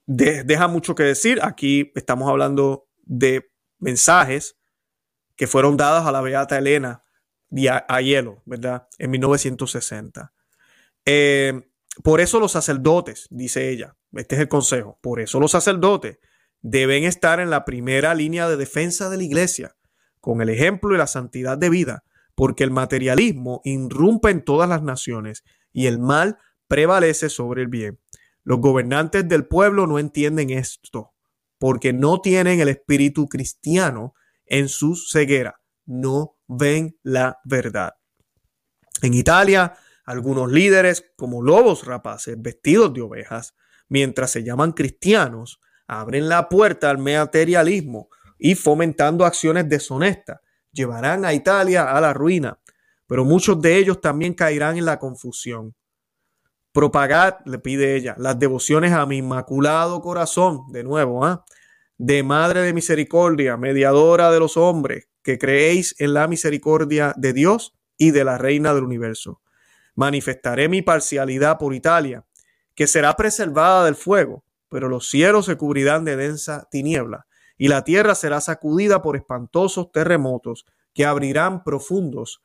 [0.07, 1.39] deja mucho que decir.
[1.43, 4.57] Aquí estamos hablando de mensajes
[5.37, 7.05] que fueron dadas a la Beata Elena
[7.71, 8.89] a hielo, ¿verdad?
[8.99, 10.33] En 1960.
[11.05, 11.69] Eh,
[12.03, 16.19] por eso los sacerdotes, dice ella, este es el consejo, por eso los sacerdotes
[16.61, 19.77] deben estar en la primera línea de defensa de la iglesia,
[20.21, 24.83] con el ejemplo y la santidad de vida, porque el materialismo irrumpe en todas las
[24.83, 27.99] naciones y el mal prevalece sobre el bien.
[28.45, 31.13] Los gobernantes del pueblo no entienden esto,
[31.59, 34.15] porque no tienen el espíritu cristiano
[34.47, 37.95] en su ceguera, no ven la verdad.
[39.03, 43.55] En Italia, algunos líderes, como lobos rapaces vestidos de ovejas,
[43.89, 48.09] mientras se llaman cristianos, abren la puerta al materialismo
[48.39, 50.41] y fomentando acciones deshonestas,
[50.73, 52.59] llevarán a Italia a la ruina,
[53.07, 55.75] pero muchos de ellos también caerán en la confusión.
[56.73, 61.45] Propagad, le pide ella, las devociones a mi inmaculado corazón, de nuevo, ¿ah?
[61.97, 67.75] de Madre de Misericordia, mediadora de los hombres, que creéis en la misericordia de Dios
[67.97, 69.41] y de la Reina del Universo.
[69.95, 72.25] Manifestaré mi parcialidad por Italia,
[72.75, 77.27] que será preservada del fuego, pero los cielos se cubrirán de densa tiniebla,
[77.57, 82.41] y la tierra será sacudida por espantosos terremotos que abrirán profundos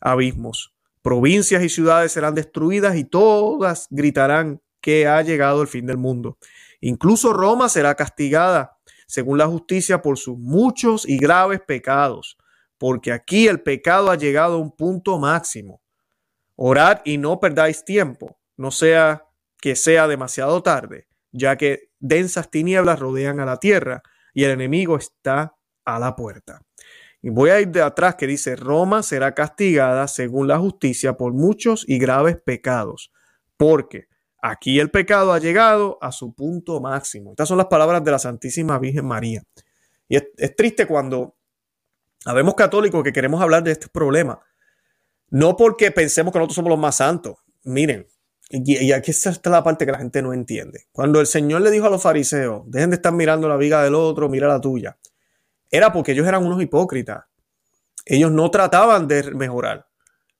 [0.00, 0.74] abismos.
[1.02, 6.38] Provincias y ciudades serán destruidas y todas gritarán que ha llegado el fin del mundo.
[6.80, 8.77] Incluso Roma será castigada
[9.08, 12.36] según la justicia, por sus muchos y graves pecados,
[12.76, 15.82] porque aquí el pecado ha llegado a un punto máximo.
[16.56, 19.24] Orad y no perdáis tiempo, no sea
[19.60, 24.02] que sea demasiado tarde, ya que densas tinieblas rodean a la tierra
[24.34, 26.60] y el enemigo está a la puerta.
[27.22, 31.32] Y voy a ir de atrás que dice, Roma será castigada según la justicia por
[31.32, 33.10] muchos y graves pecados,
[33.56, 34.07] porque
[34.40, 37.30] Aquí el pecado ha llegado a su punto máximo.
[37.30, 39.42] Estas son las palabras de la Santísima Virgen María.
[40.08, 41.36] Y es, triste cuando
[42.24, 44.40] habemos católicos que queremos hablar de este problema.
[45.30, 47.36] No porque pensemos que nosotros somos los más santos.
[47.64, 48.06] Miren,
[48.48, 50.86] y, aquí está la parte que la gente no entiende.
[50.92, 53.94] Cuando el Señor le dijo a los fariseos, dejen de estar mirando la viga del
[53.94, 54.96] otro, mira la tuya,
[55.70, 57.24] era porque ellos eran unos hipócritas.
[58.06, 59.87] Ellos no trataban de mejorar.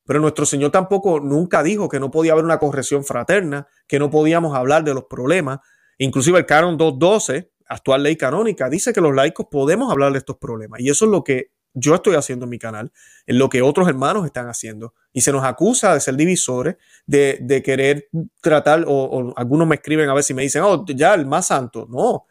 [0.09, 4.09] Pero nuestro Señor tampoco nunca dijo que no podía haber una corrección fraterna, que no
[4.09, 5.59] podíamos hablar de los problemas.
[5.99, 10.39] Inclusive el canon 212, actual ley canónica, dice que los laicos podemos hablar de estos
[10.39, 10.81] problemas.
[10.81, 12.91] Y eso es lo que yo estoy haciendo en mi canal,
[13.27, 14.95] es lo que otros hermanos están haciendo.
[15.13, 18.09] Y se nos acusa de ser divisores, de, querer
[18.41, 21.49] tratar, o, o, algunos me escriben a ver si me dicen, oh, ya el más
[21.49, 21.87] santo.
[21.87, 22.25] No,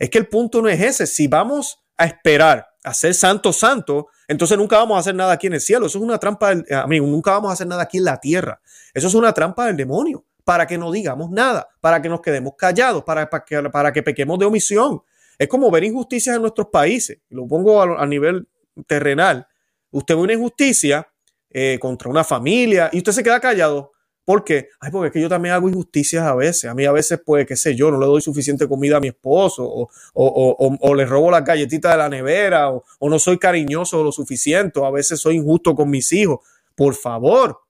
[0.00, 1.06] es que el punto no es ese.
[1.06, 5.46] Si vamos a esperar a ser santo santo, entonces nunca vamos a hacer nada aquí
[5.46, 5.86] en el cielo.
[5.86, 8.18] Eso es una trampa, del, eh, amigo, nunca vamos a hacer nada aquí en la
[8.18, 8.60] tierra.
[8.92, 12.54] Eso es una trampa del demonio, para que no digamos nada, para que nos quedemos
[12.56, 15.02] callados, para, para, que, para que pequemos de omisión.
[15.38, 17.18] Es como ver injusticias en nuestros países.
[17.30, 18.46] Lo pongo a, nivel
[18.86, 19.46] terrenal.
[19.90, 21.08] Usted ve una injusticia
[21.50, 23.93] eh, contra una familia y usted se queda callado.
[24.24, 24.70] ¿Por qué?
[24.80, 26.70] Ay, porque es que yo también hago injusticias a veces.
[26.70, 29.08] A mí a veces, pues, qué sé yo, no le doy suficiente comida a mi
[29.08, 34.02] esposo, o, o, o, le robo las galletitas de la nevera, o, no soy cariñoso
[34.02, 36.40] lo suficiente, o a veces soy injusto con mis hijos.
[36.74, 37.60] Por favor,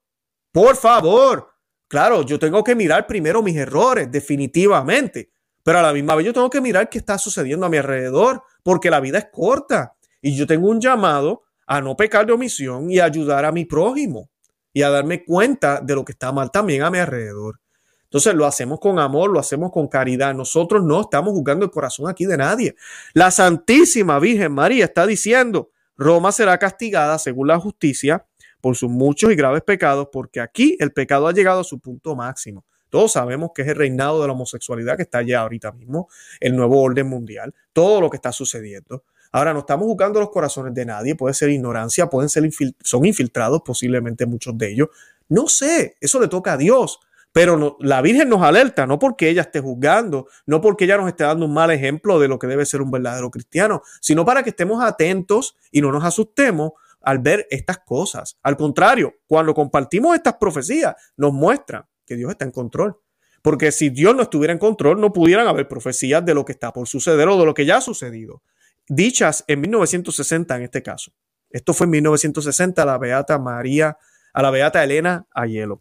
[0.53, 1.49] por favor.
[1.89, 5.31] Claro, yo tengo que mirar primero mis errores, definitivamente.
[5.65, 8.43] Pero a la misma vez yo tengo que mirar qué está sucediendo a mi alrededor,
[8.63, 9.97] porque la vida es corta.
[10.23, 14.31] Y yo tengo un llamado a no pecar de omisión y ayudar a mi prójimo
[14.75, 17.61] y a darme cuenta de lo que está mal también a mi alrededor.
[18.05, 20.35] Entonces lo hacemos con amor, lo hacemos con caridad.
[20.35, 22.77] Nosotros no estamos juzgando el corazón aquí de nadie.
[23.13, 28.27] La Santísima Virgen María está diciendo, Roma será castigada según la justicia
[28.61, 32.15] por sus muchos y graves pecados, porque aquí el pecado ha llegado a su punto
[32.17, 32.65] máximo.
[32.89, 36.09] Todos sabemos que es el reinado de la homosexualidad que está allá ahorita mismo,
[36.41, 39.03] el nuevo orden mundial, todo lo que está sucediendo.
[39.35, 42.49] Ahora, no estamos jugando los corazones de nadie, puede ser ignorancia, pueden ser
[42.85, 44.91] son infiltrados posiblemente muchos de ellos.
[45.29, 47.01] No sé, eso le toca a Dios.
[47.33, 51.25] Pero la Virgen nos alerta, no porque ella esté juzgando, no porque ella nos esté
[51.25, 54.51] dando un mal ejemplo de lo que debe ser un verdadero cristiano, sino para que
[54.51, 56.71] estemos atentos y no nos asustemos
[57.01, 58.39] al ver estas cosas.
[58.41, 63.01] Al contrario, cuando compartimos estas profecías, nos muestran que Dios está en control.
[63.43, 66.73] Porque si Dios no estuviera en control, no pudieran haber profecías de lo que está
[66.73, 68.43] por suceder o de lo que ya ha sucedido
[68.89, 71.13] dichas en 1960 en este caso.
[71.51, 73.97] Esto fue en 1960 a la Beata María,
[74.33, 75.81] a la Beata Elena Ayelo.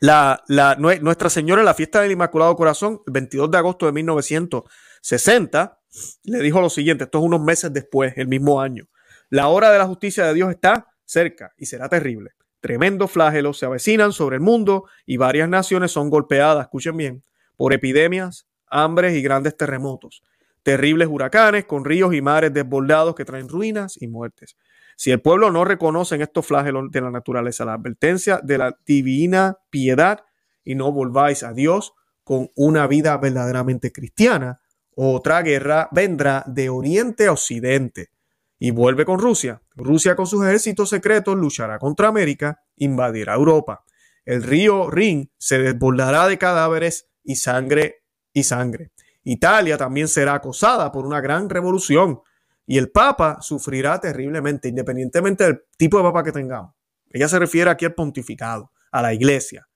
[0.00, 3.92] La, la, Nuestra Señora en la fiesta del Inmaculado Corazón, el 22 de agosto de
[3.92, 5.78] 1960,
[6.24, 8.88] le dijo lo siguiente, esto es unos meses después, el mismo año.
[9.28, 12.30] La hora de la justicia de Dios está cerca y será terrible.
[12.60, 17.22] Tremendos flagelos se avecinan sobre el mundo y varias naciones son golpeadas, escuchen bien,
[17.56, 20.22] por epidemias, hambres y grandes terremotos
[20.62, 24.56] terribles huracanes con ríos y mares desbordados que traen ruinas y muertes.
[24.96, 28.76] Si el pueblo no reconoce en estos flagelos de la naturaleza la advertencia de la
[28.86, 30.20] divina piedad
[30.64, 31.94] y no volváis a Dios
[32.24, 34.60] con una vida verdaderamente cristiana,
[34.94, 38.10] otra guerra vendrá de oriente a occidente
[38.58, 39.60] y vuelve con Rusia.
[39.74, 43.84] Rusia con sus ejércitos secretos luchará contra América, invadirá Europa.
[44.24, 48.92] El río Rin se desbordará de cadáveres y sangre y sangre.
[49.24, 52.20] Italia también será acosada por una gran revolución
[52.66, 56.74] y el Papa sufrirá terriblemente, independientemente del tipo de Papa que tengamos.
[57.10, 59.68] Ella se refiere aquí al pontificado, a la iglesia,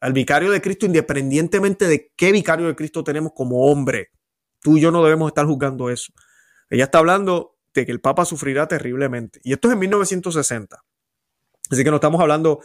[0.00, 4.10] al vicario de Cristo, independientemente de qué vicario de Cristo tenemos como hombre.
[4.60, 6.12] Tú y yo no debemos estar juzgando eso.
[6.68, 9.40] Ella está hablando de que el Papa sufrirá terriblemente.
[9.42, 10.82] Y esto es en 1960.
[11.70, 12.60] Así que no estamos hablando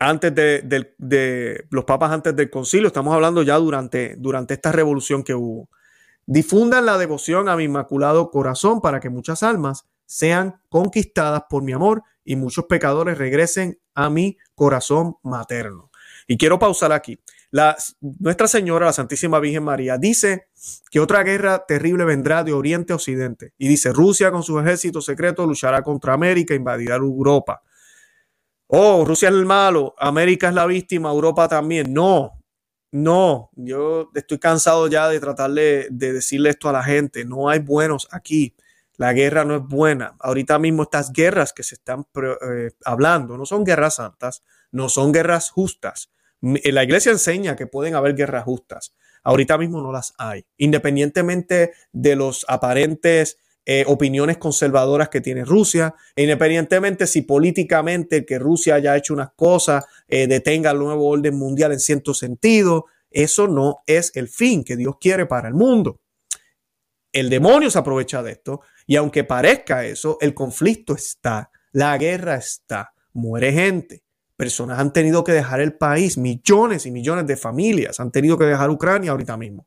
[0.00, 4.16] antes de, los papas antes del concilio, estamos hablando ya durante,
[4.48, 5.68] esta revolución que hubo.
[6.24, 11.72] Difundan la devoción a mi inmaculado corazón para que muchas almas sean conquistadas por mi
[11.72, 15.90] amor y muchos pecadores regresen a mi corazón materno.
[16.26, 17.20] Y quiero pausar aquí.
[17.50, 20.46] La, Nuestra Señora, la Santísima Virgen María, dice
[20.90, 23.52] que otra guerra terrible vendrá de Oriente a Occidente.
[23.58, 27.62] Y dice, Rusia con sus ejércitos secretos luchará contra América, invadirá Europa.
[28.72, 31.92] Oh, Rusia es el malo, América es la víctima, Europa también.
[31.92, 32.40] No,
[32.92, 37.24] no, yo estoy cansado ya de tratarle de decirle esto a la gente.
[37.24, 38.54] No hay buenos aquí.
[38.96, 40.14] La guerra no es buena.
[40.20, 45.12] Ahorita mismo estas guerras que se están eh, hablando no son guerras santas, no son
[45.12, 46.10] guerras justas
[46.40, 48.94] la iglesia enseña que pueden haber guerras justas.
[49.22, 50.46] Ahorita mismo no las hay.
[50.56, 58.76] Independientemente de los aparentes eh, opiniones conservadoras que tiene Rusia, independientemente si políticamente que Rusia
[58.76, 63.82] haya hecho unas cosas eh, detenga el nuevo orden mundial en cierto sentido, eso no
[63.86, 66.00] es el fin que Dios quiere para el mundo.
[67.12, 72.36] El demonio se aprovecha de esto y aunque parezca eso, el conflicto está, la guerra
[72.36, 74.02] está, muere gente.
[74.36, 78.46] Personas han tenido que dejar el país, millones y millones de familias han tenido que
[78.46, 79.66] dejar Ucrania ahorita mismo.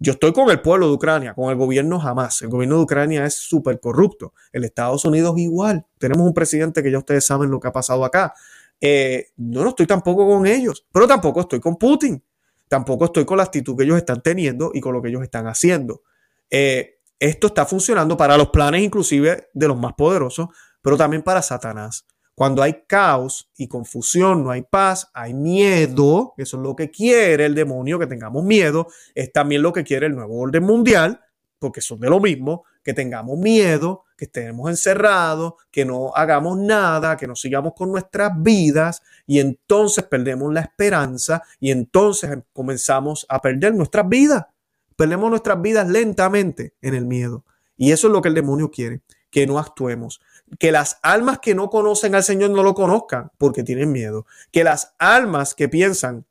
[0.00, 2.40] Yo estoy con el pueblo de Ucrania, con el gobierno jamás.
[2.42, 4.32] El gobierno de Ucrania es súper corrupto.
[4.52, 5.86] El Estados Unidos igual.
[5.98, 8.32] Tenemos un presidente que ya ustedes saben lo que ha pasado acá.
[8.80, 12.22] Eh, yo no estoy tampoco con ellos, pero tampoco estoy con Putin.
[12.68, 15.48] Tampoco estoy con la actitud que ellos están teniendo y con lo que ellos están
[15.48, 16.02] haciendo.
[16.48, 20.48] Eh, esto está funcionando para los planes inclusive de los más poderosos,
[20.80, 22.06] pero también para Satanás.
[22.38, 27.46] Cuando hay caos y confusión, no hay paz, hay miedo, eso es lo que quiere
[27.46, 31.20] el demonio, que tengamos miedo, es también lo que quiere el nuevo orden mundial,
[31.58, 37.16] porque son de lo mismo, que tengamos miedo, que estemos encerrados, que no hagamos nada,
[37.16, 43.40] que no sigamos con nuestras vidas y entonces perdemos la esperanza y entonces comenzamos a
[43.40, 44.46] perder nuestras vidas.
[44.94, 47.44] Perdemos nuestras vidas lentamente en el miedo.
[47.76, 50.20] Y eso es lo que el demonio quiere, que no actuemos
[50.58, 54.26] que las almas que no conocen al Señor no lo conozcan porque tienen miedo.
[54.50, 56.26] Que las almas que piensan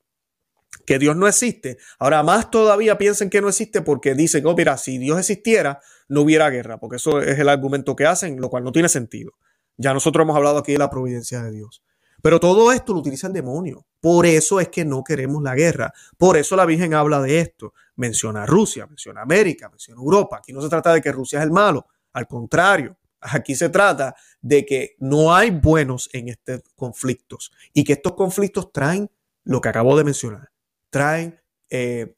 [0.85, 4.77] que Dios no existe, ahora más todavía piensen que no existe porque dicen, oh, mira,
[4.77, 8.63] si Dios existiera, no hubiera guerra, porque eso es el argumento que hacen, lo cual
[8.63, 9.33] no tiene sentido.
[9.75, 11.83] Ya nosotros hemos hablado aquí de la providencia de Dios.
[12.21, 13.85] Pero todo esto lo utiliza el demonio.
[14.01, 15.93] Por eso es que no queremos la guerra.
[16.17, 17.73] Por eso la Virgen habla de esto.
[17.95, 20.37] Menciona a Rusia, menciona a América, menciona Europa.
[20.37, 21.87] Aquí no se trata de que Rusia es el malo.
[22.13, 27.93] Al contrario, Aquí se trata de que no hay buenos en estos conflictos y que
[27.93, 29.09] estos conflictos traen
[29.43, 30.51] lo que acabo de mencionar,
[30.89, 31.39] traen
[31.69, 32.15] eh,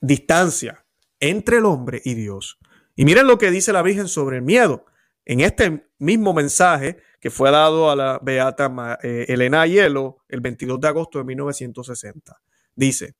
[0.00, 0.84] distancia
[1.20, 2.58] entre el hombre y Dios.
[2.94, 4.84] Y miren lo que dice la Virgen sobre el miedo.
[5.24, 10.80] En este mismo mensaje que fue dado a la Beata eh, Elena Hielo el 22
[10.80, 12.40] de agosto de 1960,
[12.74, 13.14] dice,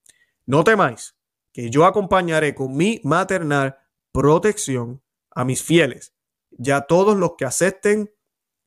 [0.47, 1.15] no temáis,
[1.53, 3.77] que yo acompañaré con mi maternal
[4.13, 6.13] protección a mis fieles
[6.59, 8.13] y a todos los que acepten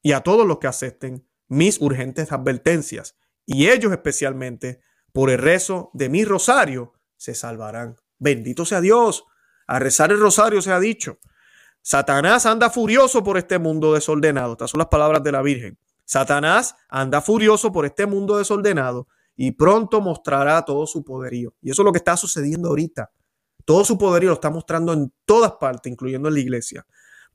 [0.02, 3.16] y a todos los que acepten mis urgentes advertencias
[3.46, 4.82] y ellos especialmente
[5.12, 7.98] por el rezo de mi rosario se salvarán.
[8.18, 9.26] Bendito sea Dios.
[9.68, 11.20] A rezar el rosario se ha dicho.
[11.82, 14.54] Satanás anda furioso por este mundo desordenado.
[14.54, 15.78] Estas son las palabras de la Virgen.
[16.06, 21.54] Satanás anda furioso por este mundo desordenado y pronto mostrará todo su poderío.
[21.62, 23.12] Y eso es lo que está sucediendo ahorita.
[23.66, 26.86] Todo su poderío lo está mostrando en todas partes, incluyendo en la iglesia.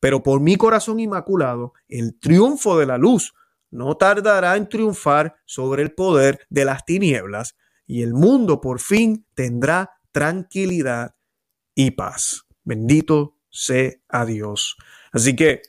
[0.00, 3.34] Pero por mi corazón inmaculado, el triunfo de la luz
[3.70, 9.26] no tardará en triunfar sobre el poder de las tinieblas y el mundo por fin
[9.34, 11.14] tendrá tranquilidad
[11.74, 12.46] y paz.
[12.64, 14.76] Bendito sea Dios.
[15.12, 15.62] Así que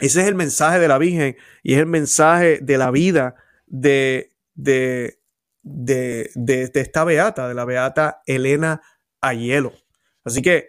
[0.00, 3.36] ese es el mensaje de la Virgen y es el mensaje de la vida
[3.66, 5.20] de, de,
[5.62, 8.82] de, de, esta beata, de la beata Elena
[9.20, 9.72] Ayelo.
[10.24, 10.68] Así que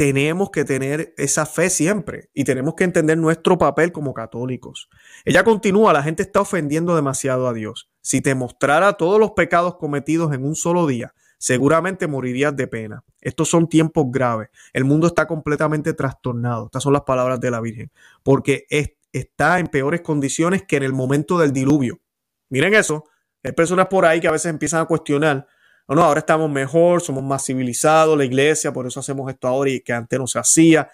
[0.00, 4.88] tenemos que tener esa fe siempre y tenemos que entender nuestro papel como católicos.
[5.26, 7.90] Ella continúa, la gente está ofendiendo demasiado a Dios.
[8.00, 13.04] Si te mostrara todos los pecados cometidos en un solo día, seguramente morirías de pena.
[13.20, 14.48] Estos son tiempos graves.
[14.72, 16.64] El mundo está completamente trastornado.
[16.64, 17.90] Estas son las palabras de la Virgen.
[18.22, 18.64] Porque
[19.12, 22.00] está en peores condiciones que en el momento del diluvio.
[22.48, 23.04] Miren eso.
[23.42, 25.46] Hay personas por ahí que a veces empiezan a cuestionar
[25.90, 29.70] no, no, ahora estamos mejor, somos más civilizados, la iglesia, por eso hacemos esto ahora
[29.70, 30.88] y que antes no se hacía.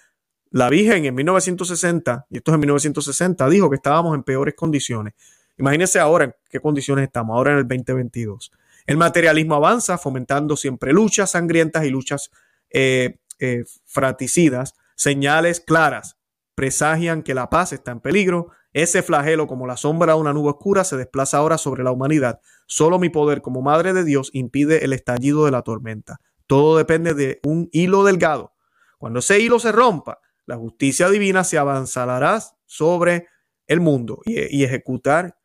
[0.50, 5.12] La Virgen en 1960, y esto es en 1960, dijo que estábamos en peores condiciones.
[5.58, 8.50] Imagínense ahora en qué condiciones estamos, ahora en el 2022.
[8.86, 12.30] El materialismo avanza, fomentando siempre luchas sangrientas y luchas
[12.70, 14.74] eh, eh, fraticidas.
[14.94, 16.16] Señales claras
[16.54, 18.50] presagian que la paz está en peligro.
[18.76, 22.42] Ese flagelo, como la sombra de una nube oscura, se desplaza ahora sobre la humanidad.
[22.66, 26.20] Solo mi poder como Madre de Dios impide el estallido de la tormenta.
[26.46, 28.52] Todo depende de un hilo delgado.
[28.98, 33.28] Cuando ese hilo se rompa, la justicia divina se avanzará sobre
[33.66, 35.38] el mundo y, ejecutar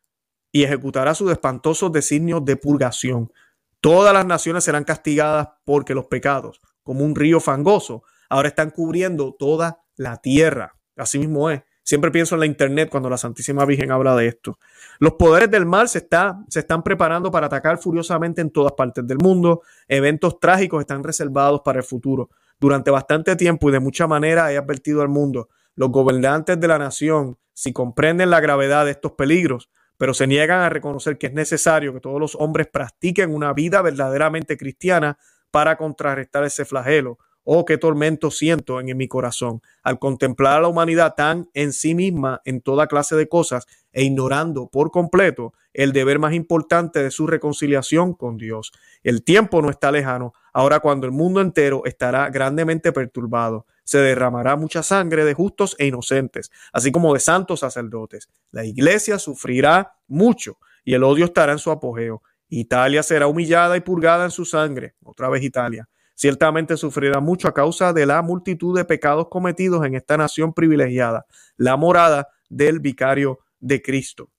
[0.51, 3.31] y ejecutará sus espantosos designios de purgación.
[3.79, 9.33] Todas las naciones serán castigadas porque los pecados, como un río fangoso, ahora están cubriendo
[9.39, 10.75] toda la tierra.
[10.97, 11.61] Así mismo es.
[11.83, 14.57] Siempre pienso en la internet cuando la Santísima Virgen habla de esto.
[14.99, 19.05] Los poderes del mal se, está, se están preparando para atacar furiosamente en todas partes
[19.07, 19.61] del mundo.
[19.87, 22.29] Eventos trágicos están reservados para el futuro.
[22.59, 25.49] Durante bastante tiempo y de mucha manera he advertido al mundo.
[25.75, 30.61] Los gobernantes de la nación, si comprenden la gravedad de estos peligros, pero se niegan
[30.61, 35.17] a reconocer que es necesario que todos los hombres practiquen una vida verdaderamente cristiana
[35.51, 40.67] para contrarrestar ese flagelo, Oh, qué tormento siento en, mi corazón al contemplar a la
[40.67, 45.91] humanidad tan en sí misma en toda clase de cosas e ignorando por completo el
[45.91, 48.71] deber más importante de su reconciliación con Dios.
[49.01, 53.65] El tiempo no está lejano, ahora cuando el mundo entero estará grandemente perturbado.
[53.83, 58.29] Se derramará mucha sangre de justos e inocentes, así como de santos sacerdotes.
[58.51, 62.21] La iglesia sufrirá mucho y el odio estará en su apogeo.
[62.49, 64.93] Italia será humillada y purgada en su sangre.
[65.03, 69.95] Otra vez Italia ciertamente sufrirá mucho a causa de la multitud de pecados cometidos en
[69.95, 71.25] esta nación privilegiada,
[71.57, 74.29] la morada del vicario de Cristo.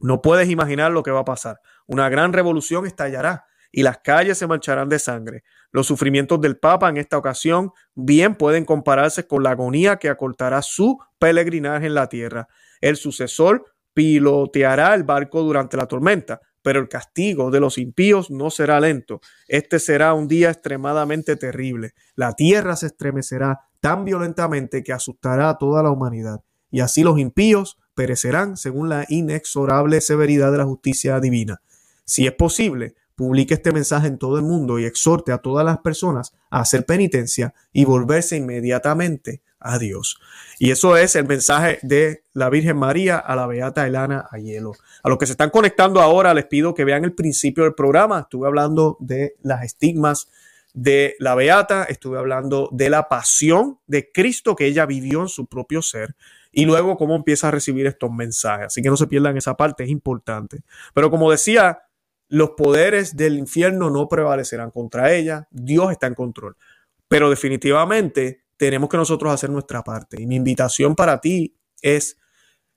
[0.00, 1.60] No puedes imaginar lo que va a pasar.
[1.86, 5.44] Una gran revolución estallará y las calles se mancharán de sangre.
[5.70, 10.62] Los sufrimientos del Papa en esta ocasión bien pueden compararse con la agonía que acortará
[10.62, 12.48] su peregrinaje en la tierra.
[12.80, 13.64] El sucesor
[13.94, 19.20] piloteará el barco durante la tormenta, pero el castigo de los impíos no será lento.
[19.48, 21.94] Este será un día extremadamente terrible.
[22.14, 26.42] La tierra se estremecerá tan violentamente que asustará a toda la humanidad.
[26.70, 31.60] Y así los impíos perecerán según la inexorable severidad de la justicia divina.
[32.04, 35.78] Si es posible, publique este mensaje en todo el mundo y exhorte a todas las
[35.78, 40.18] personas a hacer penitencia y volverse inmediatamente a Dios.
[40.58, 44.72] Y eso es el mensaje de la Virgen María a la Beata Elana Ayelo.
[45.02, 48.20] A los que se están conectando ahora, les pido que vean el principio del programa.
[48.20, 50.28] Estuve hablando de las estigmas
[50.72, 55.46] de la Beata, estuve hablando de la pasión de Cristo que ella vivió en su
[55.46, 56.14] propio ser
[56.52, 58.66] y luego cómo empieza a recibir estos mensajes.
[58.66, 60.62] Así que no se pierdan esa parte, es importante.
[60.94, 61.82] Pero como decía,
[62.28, 66.56] los poderes del infierno no prevalecerán contra ella, Dios está en control.
[67.08, 70.20] Pero definitivamente tenemos que nosotros hacer nuestra parte.
[70.20, 72.18] Y mi invitación para ti es,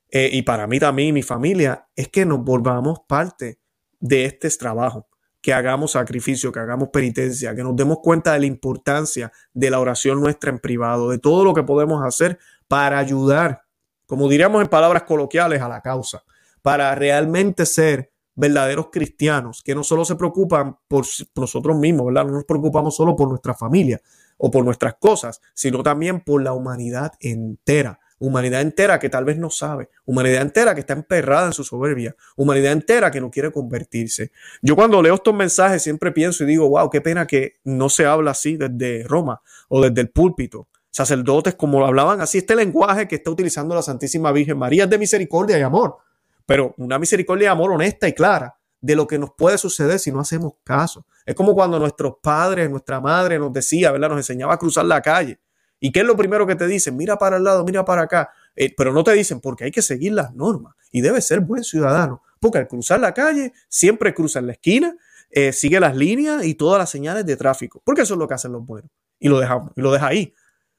[0.09, 3.59] eh, y para mí también y mi familia, es que nos volvamos parte
[3.99, 5.09] de este trabajo,
[5.41, 9.81] que hagamos sacrificio, que hagamos penitencia, que nos demos cuenta de la importancia de la
[9.81, 13.63] oración nuestra en privado, de todo lo que podemos hacer para ayudar,
[14.05, 16.23] como diríamos en palabras coloquiales, a la causa,
[16.61, 21.05] para realmente ser verdaderos cristianos que no solo se preocupan por
[21.35, 22.25] nosotros mismos, ¿verdad?
[22.25, 24.01] No nos preocupamos solo por nuestra familia,
[24.45, 28.01] o por nuestras cosas, sino también por la humanidad entera.
[28.19, 32.13] Humanidad entera que tal vez no sabe, humanidad entera que está emperrada en su soberbia,
[32.35, 34.31] humanidad entera que no quiere convertirse.
[34.61, 38.05] Yo cuando leo estos mensajes siempre pienso y digo, wow, qué pena que no se
[38.05, 40.67] habla así desde Roma o desde el púlpito.
[40.91, 44.97] Sacerdotes como hablaban así, este lenguaje que está utilizando la Santísima Virgen María es de
[44.97, 45.99] misericordia y amor,
[46.45, 50.11] pero una misericordia y amor honesta y clara de lo que nos puede suceder si
[50.11, 51.05] no hacemos caso.
[51.25, 53.93] Es como cuando nuestros padres, nuestra madre nos decía.
[53.93, 55.39] Nos enseñaba a cruzar la calle.
[55.79, 56.97] ¿Y qué es lo primero que te dicen?
[56.97, 58.29] Mira para el lado, mira para acá.
[58.57, 61.63] Eh, pero no te dicen porque hay que seguir las normas y debe ser buen
[61.63, 62.23] ciudadano.
[62.41, 64.93] Porque al cruzar la calle, siempre cruza en la esquina,
[65.29, 67.81] eh, sigue las líneas y todas las señales de tráfico.
[67.85, 68.91] Porque eso es lo que hacen los buenos.
[69.17, 70.33] Y lo dejamos, y lo deja ahí.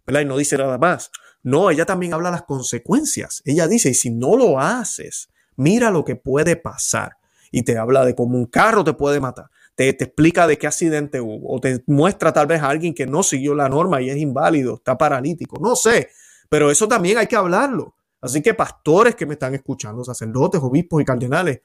[0.07, 0.21] ¿verdad?
[0.21, 1.11] Y no dice nada más.
[1.43, 3.41] No, ella también habla las consecuencias.
[3.47, 7.17] Ella dice, y si no lo haces, mira lo que puede pasar
[7.55, 9.47] y te habla de cómo un carro te puede matar,
[9.77, 13.07] te, te, explica de qué accidente hubo, o te muestra tal vez a alguien que
[13.07, 16.09] no siguió la norma y es inválido, está paralítico, no sé,
[16.49, 17.95] pero eso también hay que hablarlo.
[18.21, 21.61] Así que pastores que me están escuchando, sacerdotes, obispos y cardenales,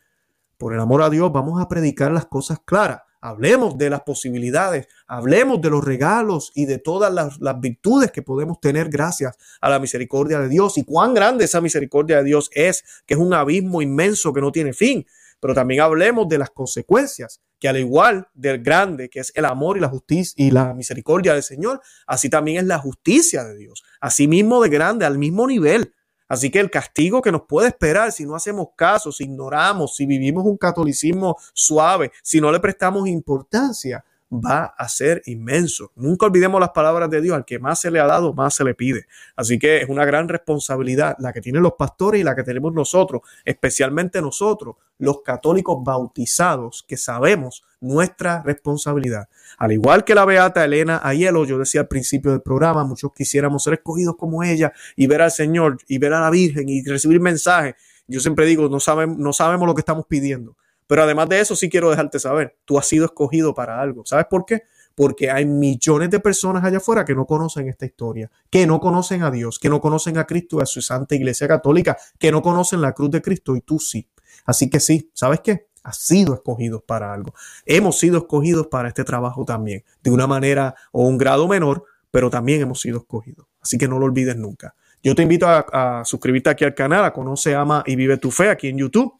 [0.57, 3.01] por el amor a Dios, vamos a predicar las cosas claras.
[3.21, 8.21] Hablemos de las posibilidades, hablemos de los regalos y de todas las, las, virtudes que
[8.21, 12.49] podemos tener gracias a la misericordia de Dios y cuán grande esa misericordia de Dios
[12.53, 15.05] es, que es un abismo inmenso que no tiene fin.
[15.39, 19.77] Pero también hablemos de las consecuencias, que al igual del grande, que es el amor
[19.77, 23.83] y la justicia y la misericordia del Señor, así también es la justicia de Dios,
[23.99, 25.93] así mismo de grande, al mismo nivel.
[26.29, 30.05] Así que el castigo que nos puede esperar si no hacemos caso, si ignoramos, si
[30.05, 35.91] vivimos un catolicismo suave, si no le prestamos importancia, va a ser inmenso.
[35.95, 38.63] Nunca olvidemos las palabras de Dios, al que más se le ha dado, más se
[38.63, 39.05] le pide.
[39.36, 42.73] Así que es una gran responsabilidad la que tienen los pastores y la que tenemos
[42.73, 49.30] nosotros, especialmente nosotros, los católicos bautizados, que sabemos nuestra responsabilidad.
[49.57, 53.63] Al igual que la beata Elena Ayelo, yo decía al principio del programa, muchos quisiéramos
[53.63, 57.19] ser escogidos como ella y ver al Señor y ver a la Virgen y recibir
[57.19, 57.75] mensajes.
[58.07, 58.80] Yo siempre digo, no
[59.17, 60.55] no sabemos lo que estamos pidiendo.
[60.89, 64.07] Pero además de eso, sí quiero dejarte saber, tú has sido escogido para algo.
[64.07, 64.63] ¿Sabes por qué?
[64.95, 69.21] Porque hay millones de personas allá afuera que no conocen esta historia, que no conocen
[69.21, 72.81] a Dios, que no conocen a Cristo a su Santa Iglesia Católica, que no conocen
[72.81, 74.07] la cruz de Cristo y tú sí.
[74.47, 75.67] Así que sí, ¿sabes qué?
[75.83, 77.35] Has sido escogido para algo.
[77.67, 82.31] Hemos sido escogidos para este trabajo también, de una manera o un grado menor, pero
[82.31, 83.45] también hemos sido escogidos.
[83.61, 84.73] Así que no lo olvides nunca.
[85.03, 88.31] Yo te invito a, a suscribirte aquí al canal, a Conoce, Ama y Vive tu
[88.31, 89.13] Fe aquí en YouTube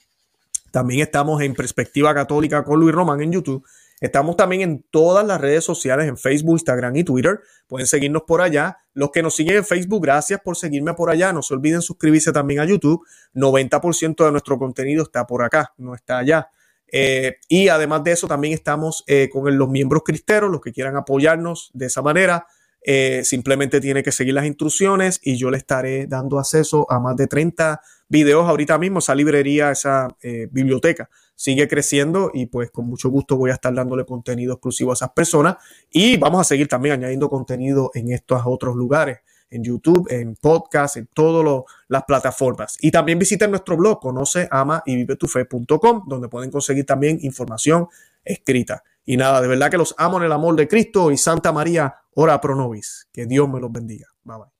[0.72, 3.66] también estamos en Perspectiva Católica con Luis Román en YouTube.
[4.02, 7.42] Estamos también en todas las redes sociales, en Facebook, Instagram y Twitter.
[7.68, 8.78] Pueden seguirnos por allá.
[8.94, 11.34] Los que nos siguen en Facebook, gracias por seguirme por allá.
[11.34, 13.06] No se olviden suscribirse también a YouTube.
[13.34, 16.50] 90% de nuestro contenido está por acá, no está allá.
[16.92, 20.96] Eh, y además de eso, también estamos eh, con los miembros cristeros, los que quieran
[20.96, 22.48] apoyarnos de esa manera.
[22.82, 27.18] Eh, simplemente tiene que seguir las instrucciones y yo le estaré dando acceso a más
[27.18, 29.00] de 30 videos ahorita mismo.
[29.00, 33.74] Esa librería, esa eh, biblioteca sigue creciendo y pues con mucho gusto voy a estar
[33.74, 35.56] dándole contenido exclusivo a esas personas
[35.90, 40.98] y vamos a seguir también añadiendo contenido en estos otros lugares en YouTube, en podcast,
[40.98, 42.78] en todas las plataformas.
[42.82, 47.88] Y también visiten nuestro blog, conoce, ama y vivetufe.com, donde pueden conseguir también información
[48.24, 48.84] escrita.
[49.06, 51.96] Y nada, de verdad que los amo en el amor de Cristo y Santa María,
[52.14, 53.08] ora pro nobis.
[53.12, 54.08] Que Dios me los bendiga.
[54.24, 54.59] Bye bye.